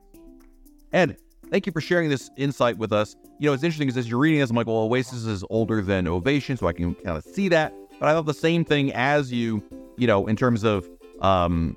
And 0.93 1.17
thank 1.51 1.67
you 1.67 1.73
for 1.73 1.81
sharing 1.81 2.09
this 2.09 2.31
insight 2.37 2.77
with 2.77 2.93
us. 2.93 3.17
You 3.39 3.49
know, 3.49 3.55
it's 3.55 3.63
interesting 3.63 3.87
because 3.87 3.99
as 3.99 4.09
you're 4.11 4.19
reading 4.19 4.41
this, 4.41 4.51
I'm 4.51 4.57
like, 4.57 4.67
well, 4.67 4.79
Oasis 4.79 5.25
is 5.25 5.45
older 5.49 5.81
than 5.81 6.07
Ovation, 6.07 6.57
so 6.57 6.67
I 6.67 6.73
can 6.73 6.95
kind 6.97 7.17
of 7.17 7.25
see 7.25 7.49
that. 7.49 7.73
But 7.99 8.09
I 8.09 8.13
thought 8.13 8.27
the 8.27 8.35
same 8.35 8.65
thing 8.65 8.93
as 8.93 9.33
you, 9.33 9.63
you 9.97 10.07
know, 10.07 10.27
in 10.27 10.37
terms 10.37 10.65
of, 10.65 10.89
um, 11.21 11.77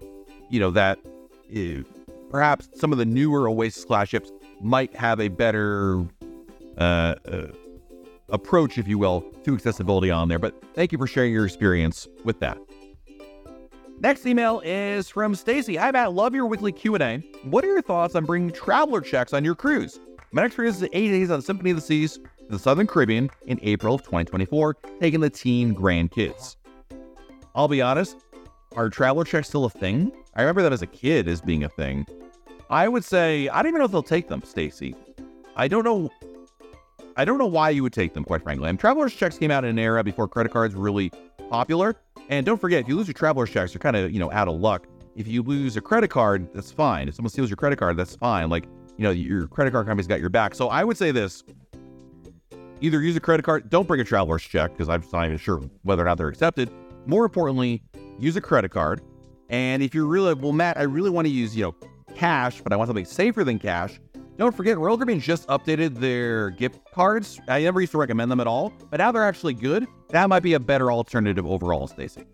you 0.49 0.59
know, 0.59 0.71
that 0.71 0.99
uh, 1.55 1.83
perhaps 2.29 2.69
some 2.73 2.91
of 2.91 2.97
the 2.97 3.05
newer 3.05 3.47
Oasis 3.47 3.85
class 3.85 4.09
ships 4.09 4.31
might 4.61 4.95
have 4.95 5.19
a 5.19 5.27
better 5.27 6.05
uh, 6.77 7.15
uh, 7.27 7.47
approach, 8.29 8.77
if 8.77 8.87
you 8.87 8.97
will, 8.97 9.21
to 9.43 9.53
accessibility 9.53 10.11
on 10.11 10.27
there. 10.27 10.39
But 10.39 10.61
thank 10.73 10.91
you 10.91 10.97
for 10.97 11.07
sharing 11.07 11.33
your 11.33 11.45
experience 11.45 12.07
with 12.23 12.39
that. 12.39 12.57
Next 13.99 14.25
email 14.25 14.61
is 14.65 15.07
from 15.07 15.35
Stacy. 15.35 15.77
Hi 15.77 15.89
Matt, 15.91 16.13
love 16.13 16.35
your 16.35 16.45
weekly 16.47 16.73
Q&A. 16.73 17.17
What 17.43 17.63
are 17.63 17.67
your 17.67 17.81
thoughts 17.81 18.13
on 18.15 18.25
bringing 18.25 18.51
traveler 18.51 18.99
checks 18.99 19.31
on 19.33 19.45
your 19.45 19.55
cruise? 19.55 19.99
My 20.33 20.41
next 20.41 20.55
cruise 20.55 20.81
is 20.81 20.89
eight 20.91 21.09
days 21.09 21.31
on 21.31 21.41
Symphony 21.41 21.69
of 21.69 21.77
the 21.77 21.81
Seas 21.81 22.15
to 22.17 22.47
the 22.49 22.59
Southern 22.59 22.87
Caribbean 22.87 23.29
in 23.45 23.57
April 23.61 23.95
of 23.95 24.01
2024, 24.01 24.75
taking 24.99 25.21
the 25.21 25.29
teen 25.29 25.73
grandkids. 25.73 26.57
I'll 27.55 27.69
be 27.69 27.81
honest, 27.81 28.17
are 28.75 28.89
traveler 28.89 29.23
checks 29.23 29.47
still 29.47 29.63
a 29.63 29.69
thing? 29.69 30.11
I 30.35 30.41
remember 30.41 30.61
that 30.63 30.73
as 30.73 30.81
a 30.81 30.87
kid 30.87 31.29
as 31.29 31.39
being 31.39 31.63
a 31.63 31.69
thing. 31.69 32.05
I 32.69 32.89
would 32.89 33.05
say 33.05 33.47
I 33.47 33.61
don't 33.61 33.69
even 33.69 33.79
know 33.79 33.85
if 33.85 33.91
they'll 33.91 34.03
take 34.03 34.27
them, 34.27 34.43
Stacy. 34.43 34.93
I 35.55 35.69
don't 35.69 35.85
know. 35.85 36.09
I 37.17 37.25
don't 37.25 37.37
know 37.37 37.45
why 37.45 37.69
you 37.69 37.83
would 37.83 37.93
take 37.93 38.13
them, 38.13 38.23
quite 38.23 38.43
frankly. 38.43 38.69
And 38.69 38.79
traveler's 38.79 39.13
checks 39.13 39.37
came 39.37 39.51
out 39.51 39.63
in 39.63 39.69
an 39.69 39.79
era 39.79 40.03
before 40.03 40.27
credit 40.27 40.51
cards 40.51 40.75
were 40.75 40.81
really 40.81 41.11
popular. 41.49 41.95
And 42.29 42.45
don't 42.45 42.59
forget, 42.59 42.81
if 42.81 42.87
you 42.87 42.95
lose 42.95 43.07
your 43.07 43.13
traveler's 43.13 43.49
checks, 43.49 43.73
you're 43.73 43.79
kind 43.79 43.95
of 43.95 44.11
you 44.11 44.19
know 44.19 44.31
out 44.31 44.47
of 44.47 44.55
luck. 44.55 44.87
If 45.15 45.27
you 45.27 45.43
lose 45.43 45.77
a 45.77 45.81
credit 45.81 46.09
card, 46.09 46.53
that's 46.53 46.71
fine. 46.71 47.07
If 47.07 47.15
someone 47.15 47.29
steals 47.29 47.49
your 47.49 47.57
credit 47.57 47.77
card, 47.79 47.95
that's 47.97 48.15
fine. 48.15 48.49
Like 48.49 48.65
you 48.97 49.03
know, 49.03 49.11
your 49.11 49.47
credit 49.47 49.71
card 49.71 49.87
company's 49.87 50.07
got 50.07 50.19
your 50.19 50.29
back. 50.29 50.55
So 50.55 50.69
I 50.69 50.83
would 50.83 50.97
say 50.97 51.11
this: 51.11 51.43
either 52.81 53.01
use 53.01 53.15
a 53.15 53.21
credit 53.21 53.43
card, 53.43 53.69
don't 53.69 53.87
bring 53.87 54.01
a 54.01 54.03
traveler's 54.03 54.43
check 54.43 54.71
because 54.71 54.89
I'm 54.89 55.03
not 55.13 55.25
even 55.25 55.37
sure 55.37 55.61
whether 55.83 56.01
or 56.01 56.05
not 56.05 56.17
they're 56.17 56.27
accepted. 56.27 56.69
More 57.05 57.25
importantly, 57.25 57.83
use 58.19 58.35
a 58.35 58.41
credit 58.41 58.71
card. 58.71 59.01
And 59.49 59.83
if 59.83 59.93
you're 59.93 60.07
really, 60.07 60.33
well, 60.33 60.51
Matt, 60.51 60.77
I 60.77 60.83
really 60.83 61.11
want 61.11 61.27
to 61.27 61.31
use, 61.31 61.55
you 61.55 61.63
know, 61.63 61.75
cash, 62.15 62.61
but 62.61 62.73
I 62.73 62.75
want 62.75 62.87
something 62.87 63.05
safer 63.05 63.43
than 63.43 63.59
cash. 63.59 63.99
Don't 64.37 64.53
forget, 64.53 64.77
Royal 64.77 64.97
Caribbean 64.97 65.21
just 65.21 65.47
updated 65.47 65.95
their 65.95 66.49
gift 66.49 66.79
cards. 66.93 67.39
I 67.47 67.61
never 67.61 67.79
used 67.79 67.91
to 67.93 67.97
recommend 67.97 68.29
them 68.29 68.41
at 68.41 68.47
all, 68.47 68.73
but 68.89 68.97
now 68.97 69.11
they're 69.11 69.23
actually 69.23 69.53
good. 69.53 69.87
That 70.09 70.27
might 70.27 70.41
be 70.41 70.55
a 70.55 70.59
better 70.59 70.91
alternative 70.91 71.45
overall, 71.45 71.87
Stacy. 71.87 72.25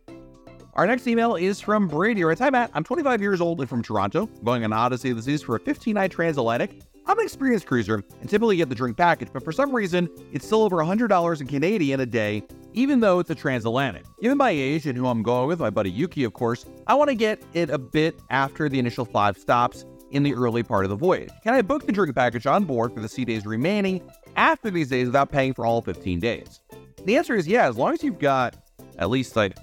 Our 0.74 0.88
next 0.88 1.06
email 1.06 1.36
is 1.36 1.62
from 1.62 1.88
Brady. 1.88 2.24
Writes, 2.24 2.40
Hi 2.40 2.50
Matt, 2.50 2.72
I'm 2.74 2.84
25 2.84 3.22
years 3.22 3.40
old 3.40 3.60
and 3.60 3.70
from 3.70 3.84
Toronto, 3.84 4.26
going 4.44 4.64
on 4.64 4.74
Odyssey 4.74 5.12
of 5.12 5.18
the 5.18 5.22
Seas 5.22 5.44
for 5.44 5.58
a 5.58 5.60
15 5.60 5.94
night 5.94 6.10
transatlantic. 6.10 6.82
I'm 7.06 7.20
an 7.20 7.26
experienced 7.26 7.68
cruiser 7.68 8.04
and 8.22 8.30
typically 8.30 8.58
get 8.58 8.70
the 8.70 8.76
drink 8.76 8.98
package, 8.98 9.30
but 9.32 9.44
for 9.44 9.52
some 9.52 9.76
reason, 9.76 10.10
it's 10.32 10.46
still 10.46 10.64
over 10.64 10.78
$100 10.78 11.42
in 11.42 11.48
Canadian 11.48 12.00
a 12.00 12.06
day, 12.06 12.42
even 12.74 13.00
though 13.00 13.20
it's 13.20 13.30
a 13.30 13.36
transatlantic. 13.36 14.06
Given 14.22 14.38
my 14.38 14.50
age 14.50 14.88
and 14.88 14.98
who 14.98 15.08
I'm 15.08 15.22
going 15.22 15.48
with, 15.48 15.60
my 15.60 15.70
buddy 15.70 15.92
Yuki, 15.92 16.24
of 16.24 16.34
course, 16.34 16.66
I 16.88 16.96
want 16.96 17.10
to 17.10 17.16
get 17.16 17.44
it 17.54 17.70
a 17.70 17.78
bit 17.78 18.20
after 18.30 18.70
the 18.70 18.80
initial 18.80 19.06
five 19.06 19.38
stops 19.38 19.86
in 20.12 20.24
the 20.24 20.34
early 20.34 20.64
part 20.64 20.86
of 20.86 20.90
the 20.90 20.96
voyage. 20.96 21.30
Can 21.44 21.54
I 21.54 21.62
book 21.62 21.86
the 21.86 21.92
drink 21.92 22.16
package 22.16 22.46
on 22.46 22.66
board 22.66 22.94
for 22.94 23.00
the 23.00 23.10
sea 23.10 23.26
days 23.26 23.46
remaining 23.46 24.02
after 24.36 24.70
these 24.70 24.90
days 24.90 25.08
without 25.08 25.32
paying 25.32 25.54
for 25.54 25.66
all 25.66 25.82
15 25.82 26.20
days? 26.20 26.60
The 27.06 27.18
answer 27.18 27.36
is 27.36 27.48
yeah, 27.48 27.68
as 27.68 27.78
long 27.78 27.94
as 27.94 28.04
you've 28.04 28.20
got 28.20 28.56
at 28.98 29.10
least 29.10 29.36
like 29.36 29.58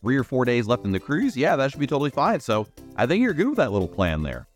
three 0.00 0.16
or 0.16 0.24
four 0.24 0.44
days 0.44 0.66
left 0.66 0.84
in 0.84 0.92
the 0.92 1.00
cruise, 1.00 1.36
yeah, 1.36 1.56
that 1.56 1.70
should 1.70 1.80
be 1.80 1.86
totally 1.86 2.10
fine. 2.10 2.40
So 2.40 2.66
I 2.96 3.06
think 3.06 3.22
you're 3.22 3.34
good 3.34 3.48
with 3.48 3.56
that 3.56 3.72
little 3.72 3.88
plan 3.88 4.22
there. 4.22 4.46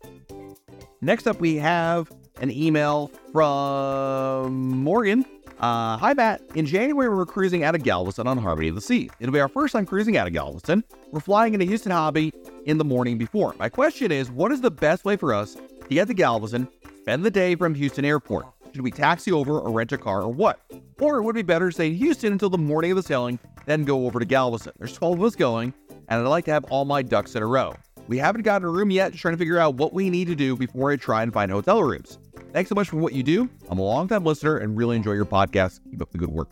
Next 1.01 1.27
up, 1.27 1.39
we 1.39 1.55
have 1.57 2.11
an 2.41 2.51
email 2.51 3.11
from 3.31 4.83
Morgan. 4.83 5.25
Uh, 5.59 5.97
hi, 5.97 6.13
Matt. 6.13 6.41
In 6.55 6.65
January, 6.65 7.09
we 7.09 7.21
are 7.21 7.25
cruising 7.25 7.63
out 7.63 7.75
of 7.75 7.83
Galveston 7.83 8.27
on 8.27 8.37
Harmony 8.37 8.67
of 8.67 8.75
the 8.75 8.81
Sea. 8.81 9.09
It'll 9.19 9.33
be 9.33 9.39
our 9.39 9.47
first 9.47 9.71
time 9.73 9.85
cruising 9.85 10.17
out 10.17 10.27
of 10.27 10.33
Galveston. 10.33 10.83
We're 11.11 11.21
flying 11.21 11.53
into 11.53 11.65
Houston 11.65 11.91
Hobby 11.91 12.33
in 12.65 12.77
the 12.77 12.83
morning 12.83 13.17
before. 13.17 13.55
My 13.57 13.69
question 13.69 14.11
is, 14.11 14.29
what 14.29 14.51
is 14.51 14.61
the 14.61 14.71
best 14.71 15.05
way 15.05 15.15
for 15.15 15.33
us 15.33 15.55
to 15.55 15.87
get 15.89 16.07
to 16.07 16.13
Galveston, 16.13 16.67
spend 16.99 17.23
the 17.23 17.31
day 17.31 17.55
from 17.55 17.73
Houston 17.73 18.03
Airport? 18.03 18.45
Should 18.73 18.83
we 18.83 18.91
taxi 18.91 19.31
over 19.31 19.59
or 19.59 19.71
rent 19.71 19.93
a 19.93 19.97
car 19.97 20.23
or 20.23 20.33
what? 20.33 20.59
Or 20.99 21.21
would 21.21 21.35
it 21.35 21.39
be 21.39 21.43
better 21.43 21.69
to 21.69 21.73
stay 21.73 21.87
in 21.87 21.95
Houston 21.95 22.33
until 22.33 22.49
the 22.49 22.57
morning 22.57 22.91
of 22.91 22.97
the 22.97 23.03
sailing, 23.03 23.39
then 23.65 23.85
go 23.85 24.05
over 24.05 24.19
to 24.19 24.25
Galveston? 24.25 24.73
There's 24.77 24.93
12 24.93 25.19
of 25.19 25.23
us 25.23 25.35
going, 25.35 25.73
and 26.09 26.21
I'd 26.21 26.27
like 26.27 26.45
to 26.45 26.51
have 26.51 26.65
all 26.65 26.85
my 26.85 27.01
ducks 27.01 27.35
in 27.35 27.43
a 27.43 27.47
row. 27.47 27.73
We 28.07 28.17
haven't 28.17 28.41
gotten 28.41 28.67
a 28.67 28.71
room 28.71 28.91
yet, 28.91 29.11
just 29.11 29.21
trying 29.21 29.33
to 29.33 29.37
figure 29.37 29.57
out 29.57 29.75
what 29.75 29.93
we 29.93 30.09
need 30.09 30.27
to 30.27 30.35
do 30.35 30.55
before 30.55 30.91
I 30.91 30.97
try 30.97 31.23
and 31.23 31.33
find 31.33 31.51
hotel 31.51 31.81
rooms. 31.81 32.19
Thanks 32.51 32.69
so 32.69 32.75
much 32.75 32.89
for 32.89 32.97
what 32.97 33.13
you 33.13 33.23
do. 33.23 33.49
I'm 33.69 33.79
a 33.79 33.83
longtime 33.83 34.23
listener 34.23 34.57
and 34.57 34.77
really 34.77 34.95
enjoy 34.95 35.13
your 35.13 35.25
podcast. 35.25 35.79
Keep 35.89 36.01
up 36.01 36.11
the 36.11 36.17
good 36.17 36.29
work. 36.29 36.51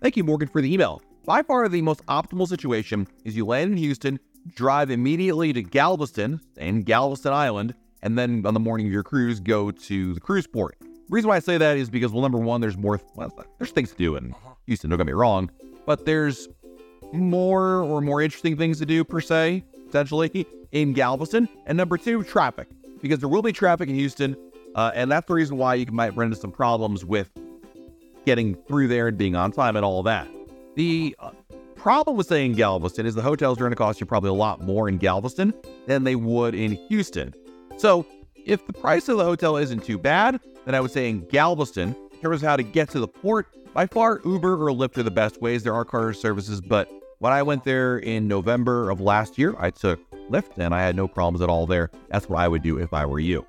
Thank 0.00 0.16
you, 0.16 0.24
Morgan, 0.24 0.48
for 0.48 0.60
the 0.60 0.72
email. 0.72 1.02
By 1.24 1.42
far, 1.42 1.68
the 1.68 1.82
most 1.82 2.04
optimal 2.06 2.48
situation 2.48 3.06
is 3.24 3.36
you 3.36 3.44
land 3.44 3.72
in 3.72 3.76
Houston, 3.76 4.18
drive 4.54 4.90
immediately 4.90 5.52
to 5.52 5.62
Galveston 5.62 6.40
and 6.56 6.84
Galveston 6.84 7.32
Island, 7.32 7.74
and 8.02 8.18
then 8.18 8.44
on 8.46 8.54
the 8.54 8.60
morning 8.60 8.86
of 8.86 8.92
your 8.92 9.02
cruise, 9.02 9.40
go 9.40 9.70
to 9.70 10.14
the 10.14 10.20
cruise 10.20 10.46
port. 10.46 10.76
The 10.80 11.14
reason 11.14 11.28
why 11.28 11.36
I 11.36 11.40
say 11.40 11.58
that 11.58 11.76
is 11.76 11.88
because, 11.88 12.12
well, 12.12 12.22
number 12.22 12.38
one, 12.38 12.60
there's 12.60 12.76
more, 12.76 13.00
well, 13.14 13.32
there's 13.58 13.70
things 13.70 13.90
to 13.90 13.96
do 13.96 14.16
in 14.16 14.34
Houston, 14.66 14.90
don't 14.90 14.98
get 14.98 15.06
me 15.06 15.12
wrong, 15.12 15.50
but 15.86 16.04
there's 16.04 16.48
more 17.12 17.80
or 17.80 18.00
more 18.00 18.20
interesting 18.20 18.56
things 18.56 18.78
to 18.78 18.86
do, 18.86 19.04
per 19.04 19.20
se, 19.20 19.64
potentially, 19.86 20.46
in 20.72 20.92
Galveston. 20.92 21.48
And 21.66 21.78
number 21.78 21.96
two, 21.96 22.22
traffic, 22.22 22.68
because 23.00 23.20
there 23.20 23.28
will 23.28 23.42
be 23.42 23.52
traffic 23.52 23.88
in 23.88 23.94
Houston. 23.94 24.36
Uh, 24.74 24.90
and 24.94 25.10
that's 25.10 25.26
the 25.26 25.34
reason 25.34 25.56
why 25.56 25.74
you 25.74 25.86
might 25.90 26.14
run 26.14 26.26
into 26.26 26.38
some 26.38 26.52
problems 26.52 27.04
with 27.04 27.30
getting 28.26 28.54
through 28.54 28.88
there 28.88 29.08
and 29.08 29.16
being 29.16 29.34
on 29.34 29.50
time 29.50 29.76
and 29.76 29.84
all 29.84 30.02
that. 30.02 30.28
The 30.76 31.16
uh, 31.18 31.30
problem 31.78 32.16
with 32.16 32.26
staying 32.26 32.50
in 32.50 32.56
Galveston 32.56 33.06
is 33.06 33.14
the 33.14 33.22
hotels 33.22 33.58
are 33.58 33.62
going 33.62 33.70
to 33.70 33.76
cost 33.76 34.00
you 34.00 34.06
probably 34.06 34.30
a 34.30 34.34
lot 34.34 34.60
more 34.60 34.88
in 34.88 34.98
Galveston 34.98 35.54
than 35.86 36.04
they 36.04 36.16
would 36.16 36.54
in 36.54 36.72
Houston. 36.88 37.32
So 37.76 38.04
if 38.44 38.66
the 38.66 38.72
price 38.72 39.08
of 39.08 39.16
the 39.16 39.24
hotel 39.24 39.56
isn't 39.56 39.84
too 39.84 39.98
bad, 39.98 40.40
then 40.64 40.74
I 40.74 40.80
would 40.80 40.90
say 40.90 41.08
in 41.08 41.26
Galveston, 41.28 41.94
of 42.22 42.42
how 42.42 42.56
to 42.56 42.62
get 42.62 42.88
to 42.90 43.00
the 43.00 43.08
port, 43.08 43.46
by 43.72 43.86
far 43.86 44.20
Uber 44.24 44.54
or 44.54 44.70
Lyft 44.70 44.98
are 44.98 45.04
the 45.04 45.10
best 45.10 45.40
ways. 45.40 45.62
There 45.62 45.72
are 45.74 45.84
car 45.84 46.12
services, 46.12 46.60
but 46.60 46.90
when 47.20 47.32
I 47.32 47.42
went 47.42 47.64
there 47.64 47.98
in 47.98 48.26
November 48.26 48.90
of 48.90 49.00
last 49.00 49.38
year, 49.38 49.54
I 49.58 49.70
took 49.70 50.00
Lyft 50.28 50.58
and 50.58 50.74
I 50.74 50.82
had 50.82 50.96
no 50.96 51.06
problems 51.06 51.42
at 51.42 51.48
all 51.48 51.66
there. 51.66 51.90
That's 52.10 52.28
what 52.28 52.40
I 52.40 52.48
would 52.48 52.62
do 52.62 52.78
if 52.78 52.92
I 52.92 53.06
were 53.06 53.20
you. 53.20 53.46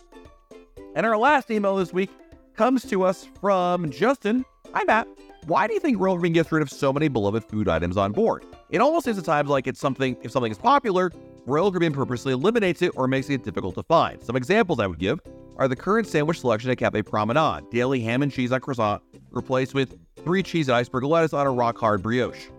And 0.96 1.06
our 1.06 1.18
last 1.18 1.50
email 1.50 1.76
this 1.76 1.92
week 1.92 2.10
comes 2.56 2.86
to 2.86 3.04
us 3.04 3.28
from 3.42 3.90
Justin. 3.90 4.46
Hi, 4.74 4.84
Matt. 4.84 5.08
Why 5.46 5.68
do 5.68 5.74
you 5.74 5.80
think 5.80 6.00
Royal 6.00 6.16
Caribbean 6.16 6.34
gets 6.34 6.52
rid 6.52 6.62
of 6.62 6.70
so 6.70 6.94
many 6.94 7.08
beloved 7.08 7.44
food 7.44 7.68
items 7.68 7.98
on 7.98 8.12
board? 8.12 8.46
It 8.70 8.82
almost 8.82 9.06
seems 9.06 9.18
at 9.18 9.26
times 9.26 9.50
like 9.50 9.68
it's 9.68 9.80
something, 9.80 10.16
if 10.22 10.32
something 10.32 10.52
is 10.52 10.58
popular, 10.58 11.12
Royal 11.46 11.72
Caribbean 11.72 11.94
purposely 11.94 12.34
eliminates 12.34 12.82
it 12.82 12.92
or 12.96 13.08
makes 13.08 13.30
it 13.30 13.44
difficult 13.44 13.76
to 13.76 13.84
find. 13.84 14.22
Some 14.24 14.36
examples 14.36 14.80
I 14.80 14.88
would 14.88 15.00
give 15.00 15.20
are 15.58 15.68
the 15.68 15.76
current 15.76 16.08
sandwich 16.08 16.42
selection 16.42 16.70
at 16.70 16.78
Cafe 16.78 17.02
Promenade, 17.02 17.70
daily 17.72 18.02
ham 18.02 18.22
and 18.22 18.32
cheese 18.32 18.52
on 18.52 18.60
croissant, 18.60 19.02
replaced 19.32 19.74
with 19.74 19.98
three 20.24 20.44
cheese 20.44 20.68
and 20.68 20.76
iceberg 20.76 21.04
lettuce 21.04 21.34
on 21.34 21.48
a 21.48 21.52
rock 21.52 21.78
hard 21.78 22.04
brioche. 22.04 22.50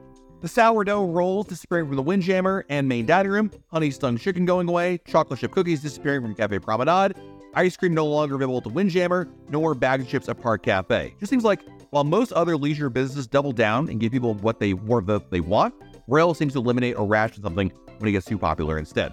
The 0.40 0.48
sourdough 0.48 1.04
rolls 1.04 1.46
disappearing 1.46 1.86
from 1.86 1.96
the 1.96 2.02
Windjammer 2.02 2.64
and 2.70 2.88
main 2.88 3.04
dining 3.04 3.30
room, 3.30 3.50
honey 3.70 3.90
stung 3.90 4.16
chicken 4.16 4.46
going 4.46 4.68
away, 4.68 4.98
chocolate 5.06 5.38
chip 5.38 5.52
cookies 5.52 5.82
disappearing 5.82 6.22
from 6.22 6.34
Cafe 6.34 6.58
Promenade, 6.58 7.14
ice 7.54 7.76
cream 7.76 7.94
no 7.94 8.06
longer 8.06 8.36
available 8.36 8.58
at 8.58 8.64
the 8.64 8.70
Windjammer, 8.70 9.28
nor 9.50 9.74
bag 9.74 10.00
of 10.00 10.08
chips 10.08 10.28
at 10.28 10.40
Park 10.40 10.62
Cafe. 10.62 11.14
Just 11.20 11.28
seems 11.28 11.44
like 11.44 11.60
while 11.90 12.04
most 12.04 12.32
other 12.32 12.56
leisure 12.56 12.88
businesses 12.88 13.26
double 13.26 13.52
down 13.52 13.88
and 13.88 14.00
give 14.00 14.12
people 14.12 14.34
what 14.34 14.58
they 14.58 14.74
what 14.74 15.30
they 15.30 15.40
want, 15.40 15.74
Royal 16.06 16.34
seems 16.34 16.54
to 16.54 16.58
eliminate 16.58 16.96
or 16.96 17.06
ration 17.06 17.42
something 17.42 17.72
when 17.98 18.08
it 18.08 18.12
gets 18.12 18.26
too 18.26 18.38
popular 18.38 18.78
instead. 18.78 19.12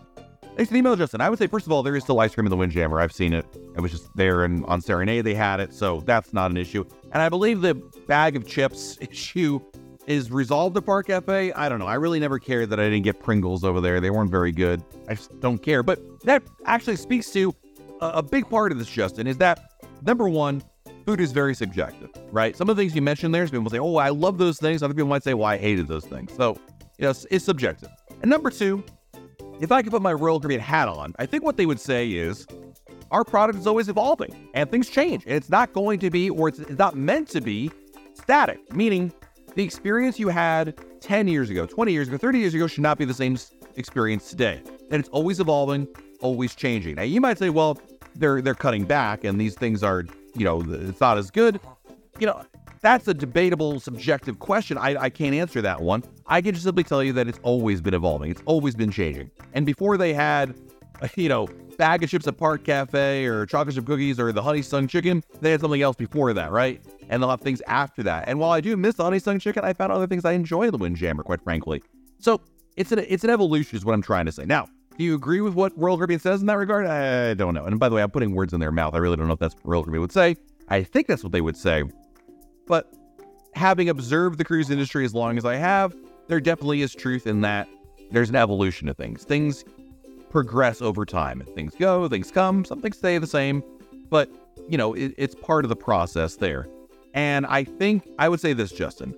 Thanks 0.56 0.70
for 0.70 0.74
the 0.74 0.80
email, 0.80 0.96
Justin. 0.96 1.22
I 1.22 1.30
would 1.30 1.38
say, 1.38 1.46
first 1.46 1.68
of 1.68 1.72
all, 1.72 1.84
there 1.84 1.96
is 1.96 2.04
still 2.04 2.20
ice 2.20 2.34
cream 2.34 2.48
in 2.48 2.50
the 2.50 2.58
Windjammer. 2.58 3.00
I've 3.00 3.13
seen 3.13 3.34
it. 3.34 3.46
It 3.76 3.80
was 3.80 3.92
just 3.92 4.10
there, 4.16 4.44
and 4.44 4.66
on 4.66 4.82
Serenade 4.82 5.24
they 5.24 5.36
had 5.36 5.60
it, 5.60 5.72
so 5.72 6.02
that's 6.02 6.34
not 6.34 6.50
an 6.50 6.58
issue. 6.58 6.84
And 7.12 7.22
I 7.22 7.30
believe 7.30 7.62
the 7.62 7.76
bag 8.08 8.36
of 8.36 8.48
chips 8.48 8.98
issue 9.02 9.60
is 10.08 10.32
resolved 10.32 10.76
at 10.78 10.86
Park 10.86 11.08
Cafe. 11.08 11.52
I 11.54 11.70
don't 11.70 11.78
know. 11.78 11.86
I 11.86 11.96
really 11.96 12.20
never 12.20 12.40
cared 12.40 12.70
that 12.72 12.80
I 12.80 12.86
didn't 12.86 13.04
get 13.04 13.20
Pringles 13.20 13.63
over 13.63 13.82
there. 13.82 14.00
They 14.00 14.10
weren't 14.10 14.32
very 14.32 14.52
good. 14.52 14.84
I 15.08 15.13
just 15.16 15.38
don't 15.42 15.60
care. 15.60 15.84
But 15.84 16.00
that 16.22 16.42
actually 16.66 16.96
speaks 16.96 17.30
to 17.32 17.54
a 18.02 18.24
big 18.24 18.50
part 18.50 18.72
of 18.72 18.80
this, 18.80 18.90
Justin, 18.90 19.28
is 19.28 19.38
that 19.38 19.74
number 20.04 20.30
one, 20.30 20.63
food 21.08 21.22
is 21.22 21.32
very 21.32 21.56
subjective, 21.56 22.10
right? 22.34 22.58
Some 22.58 22.70
of 22.70 22.76
the 22.76 22.82
things 22.82 22.93
you 22.93 23.02
mentioned 23.02 23.34
there, 23.34 23.48
some 23.48 23.54
people 23.54 23.70
say, 23.70 23.80
oh, 23.80 23.96
I 23.96 24.10
love 24.10 24.38
those 24.38 24.60
things. 24.60 24.84
Other 24.84 24.93
people 24.93 25.08
might 25.08 25.24
say, 25.24 25.34
well, 25.34 25.46
I 25.48 25.58
hated 25.58 25.88
those 25.88 26.04
things. 26.04 26.34
So, 26.36 26.58
you 26.98 27.06
know, 27.06 27.13
it's, 27.32 27.46
subjective. 27.46 27.89
And 28.22 28.30
number 28.30 28.50
two, 28.50 28.84
if 29.62 29.72
I 29.72 29.82
could 29.82 29.93
put 29.93 30.02
my 30.02 30.12
Royal 30.12 30.38
Caribbean 30.38 30.60
hat 30.60 30.89
on, 30.89 31.15
I 31.17 31.26
think 31.26 31.46
what 31.46 31.56
they 31.56 31.65
would 31.65 31.80
say 31.80 32.10
is 32.10 32.46
our 33.10 33.24
product 33.24 33.58
is 33.58 33.67
always 33.67 33.88
evolving 33.88 34.50
and 34.54 34.70
things 34.70 34.89
change. 34.89 35.24
And 35.24 35.34
it's 35.34 35.50
not 35.50 35.72
going 35.72 36.00
to 36.00 36.10
be, 36.10 36.30
or 36.30 36.50
it's, 36.50 36.60
it's 36.60 36.78
not 36.78 36.98
meant 36.98 37.30
to 37.30 37.39
be, 37.39 37.72
static, 38.13 38.74
meaning 38.74 39.13
the 39.56 39.63
experience 39.63 40.20
you 40.20 40.28
had 40.28 40.78
10 41.00 41.30
years 41.30 41.50
ago, 41.50 41.65
20 41.65 41.93
years 41.93 42.10
ago, 42.10 42.17
30 42.17 42.39
years 42.39 42.54
ago 42.54 42.67
should 42.67 42.84
not 42.84 42.98
be 42.98 43.06
the 43.06 43.13
same 43.13 43.38
experience 43.78 44.30
today. 44.30 44.62
And 44.91 45.00
it's 45.00 45.10
always 45.10 45.39
evolving, 45.39 45.88
always 46.20 46.54
changing. 46.54 46.96
Now 46.96 47.04
you 47.04 47.22
might 47.22 47.38
say, 47.38 47.50
well, 47.50 47.80
they're 48.15 48.41
they're 48.41 48.56
cutting 48.56 48.84
back 48.84 49.24
and 49.24 49.39
these 49.39 49.56
things 49.56 49.84
are, 49.84 50.04
you 50.38 50.45
know, 50.45 50.62
it's 50.62 51.00
not 51.00 51.17
as 51.17 51.32
good. 51.32 51.60
You 52.19 52.28
know, 52.28 52.43
that's 52.82 53.08
a 53.08 53.13
debatable, 53.13 53.80
subjective 53.80 54.39
question. 54.39 54.78
I, 54.78 55.04
I 55.04 55.10
can't 55.10 55.36
answer 55.36 55.62
that 55.62 55.82
one. 55.82 56.04
I 56.26 56.41
can 56.41 56.54
just 56.54 56.65
simply 56.65 56.84
tell 56.84 57.04
you 57.04 57.13
that 57.13 57.28
it's 57.28 57.39
always 57.43 57.82
been 57.82 57.93
evolving. 57.93 58.32
It's 58.32 58.43
always 58.45 58.76
been 58.76 58.91
changing. 58.91 59.32
And 59.54 59.65
before 59.65 59.97
they 59.97 60.13
had, 60.13 60.56
you 61.15 61.30
know, 61.30 61.47
bag 61.78 62.04
of 62.04 62.10
chips 62.10 62.28
at 62.28 62.38
Park 62.38 62.63
Cafe 62.63 63.26
or 63.26 63.45
chocolate 63.45 63.76
chip 63.76 63.86
cookies 63.86 64.19
or 64.19 64.32
the 64.32 64.41
honey 64.41 64.62
stung 64.62 64.88
chicken, 64.88 65.23
they 65.41 65.52
had 65.52 65.62
something 65.62 65.82
else 65.82 65.95
before 65.95 66.34
that, 66.34 66.52
right? 66.52 66.82
and 67.10 67.21
they'll 67.21 67.30
have 67.30 67.41
things 67.41 67.62
after 67.67 68.04
that. 68.04 68.26
And 68.28 68.39
while 68.39 68.52
I 68.52 68.62
do 68.62 68.76
miss 68.78 68.95
the 68.95 69.04
honey 69.04 69.19
stung 69.19 69.39
chicken, 69.39 69.63
I 69.63 69.73
found 69.73 69.91
other 69.91 70.08
things 70.08 70.26
I 70.26 70.34
enjoy 70.34 70.71
the 70.71 70.78
Windjammer, 70.78 71.23
quite 71.23 71.41
frankly. 71.41 71.82
So 72.19 72.41
it's 72.76 72.91
an 72.91 73.00
it's 73.08 73.23
an 73.23 73.30
evolution, 73.30 73.78
is 73.78 73.86
what 73.86 73.93
I'm 73.93 74.02
trying 74.02 74.26
to 74.26 74.32
say. 74.32 74.45
Now, 74.45 74.67
do 74.97 75.03
you 75.03 75.13
agree 75.13 75.41
with 75.41 75.53
what 75.53 75.77
Royal 75.77 75.97
Caribbean 75.97 76.19
says 76.19 76.41
in 76.41 76.47
that 76.47 76.57
regard? 76.57 76.88
I 76.88 77.36
don't 77.36 77.53
know. 77.53 77.65
And 77.65 77.79
by 77.79 77.88
the 77.88 77.95
way, 77.95 78.01
I'm 78.01 78.10
putting 78.10 78.33
words 78.33 78.53
in 78.53 78.60
their 78.60 78.71
mouth. 78.71 78.95
I 78.95 78.97
really 78.97 79.15
don't 79.15 79.27
know 79.27 79.33
if 79.33 79.39
that's 79.39 79.55
what 79.55 79.65
Royal 79.65 79.83
Caribbean 79.83 80.01
would 80.01 80.12
say. 80.12 80.36
I 80.69 80.83
think 80.83 81.07
that's 81.07 81.23
what 81.23 81.31
they 81.31 81.41
would 81.41 81.55
say. 81.55 81.83
But 82.65 82.91
having 83.53 83.89
observed 83.89 84.39
the 84.39 84.43
cruise 84.43 84.69
industry 84.69 85.05
as 85.05 85.13
long 85.13 85.38
as 85.38 85.45
I 85.45 85.55
have, 85.55 85.95
there 86.27 86.39
definitely 86.39 86.81
is 86.81 86.95
truth 86.95 87.27
in 87.27 87.41
that 87.41 87.69
there's 88.12 88.29
an 88.29 88.36
evolution 88.36 88.89
of 88.89 88.97
things. 88.97 89.23
Things 89.23 89.63
progress 90.29 90.81
over 90.81 91.05
time. 91.05 91.43
Things 91.53 91.73
go, 91.75 92.07
things 92.07 92.31
come, 92.31 92.65
some 92.65 92.81
things 92.81 92.97
stay 92.97 93.17
the 93.17 93.27
same, 93.27 93.63
but 94.10 94.29
you 94.67 94.77
know, 94.77 94.93
it, 94.93 95.13
it's 95.17 95.36
part 95.36 95.63
of 95.63 95.69
the 95.69 95.75
process 95.75 96.36
there. 96.36 96.67
And 97.13 97.45
I 97.45 97.63
think 97.63 98.07
I 98.19 98.29
would 98.29 98.39
say 98.39 98.53
this, 98.53 98.71
Justin. 98.71 99.15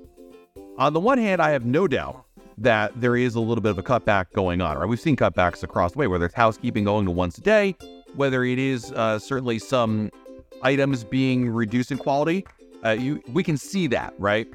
On 0.78 0.94
the 0.94 1.00
one 1.00 1.18
hand, 1.18 1.42
I 1.42 1.50
have 1.52 1.66
no 1.66 1.88
doubt 1.88 2.26
that 2.62 3.00
there 3.00 3.16
is 3.16 3.36
a 3.36 3.40
little 3.40 3.62
bit 3.62 3.72
of 3.72 3.78
a 3.78 3.84
cutback 3.84 4.32
going 4.34 4.62
on. 4.62 4.78
Right, 4.78 4.88
we've 4.88 5.00
seen 5.00 5.16
cutbacks 5.16 5.64
across 5.64 5.94
the 5.94 6.00
way, 6.00 6.08
whether 6.08 6.26
it's 6.26 6.36
housekeeping 6.36 6.84
going 6.84 7.06
to 7.06 7.12
once 7.12 7.38
a 7.38 7.42
day, 7.42 7.76
whether 8.16 8.44
it 8.44 8.60
is 8.60 8.92
uh, 8.92 9.18
certainly 9.20 9.60
some 9.60 10.12
items 10.62 11.04
being 11.04 11.50
reduced 11.50 11.92
in 11.92 11.98
quality. 11.98 12.46
Uh, 12.86 12.92
you, 12.92 13.22
we 13.32 13.44
can 13.44 13.58
see 13.58 13.88
that, 13.88 14.14
right? 14.18 14.48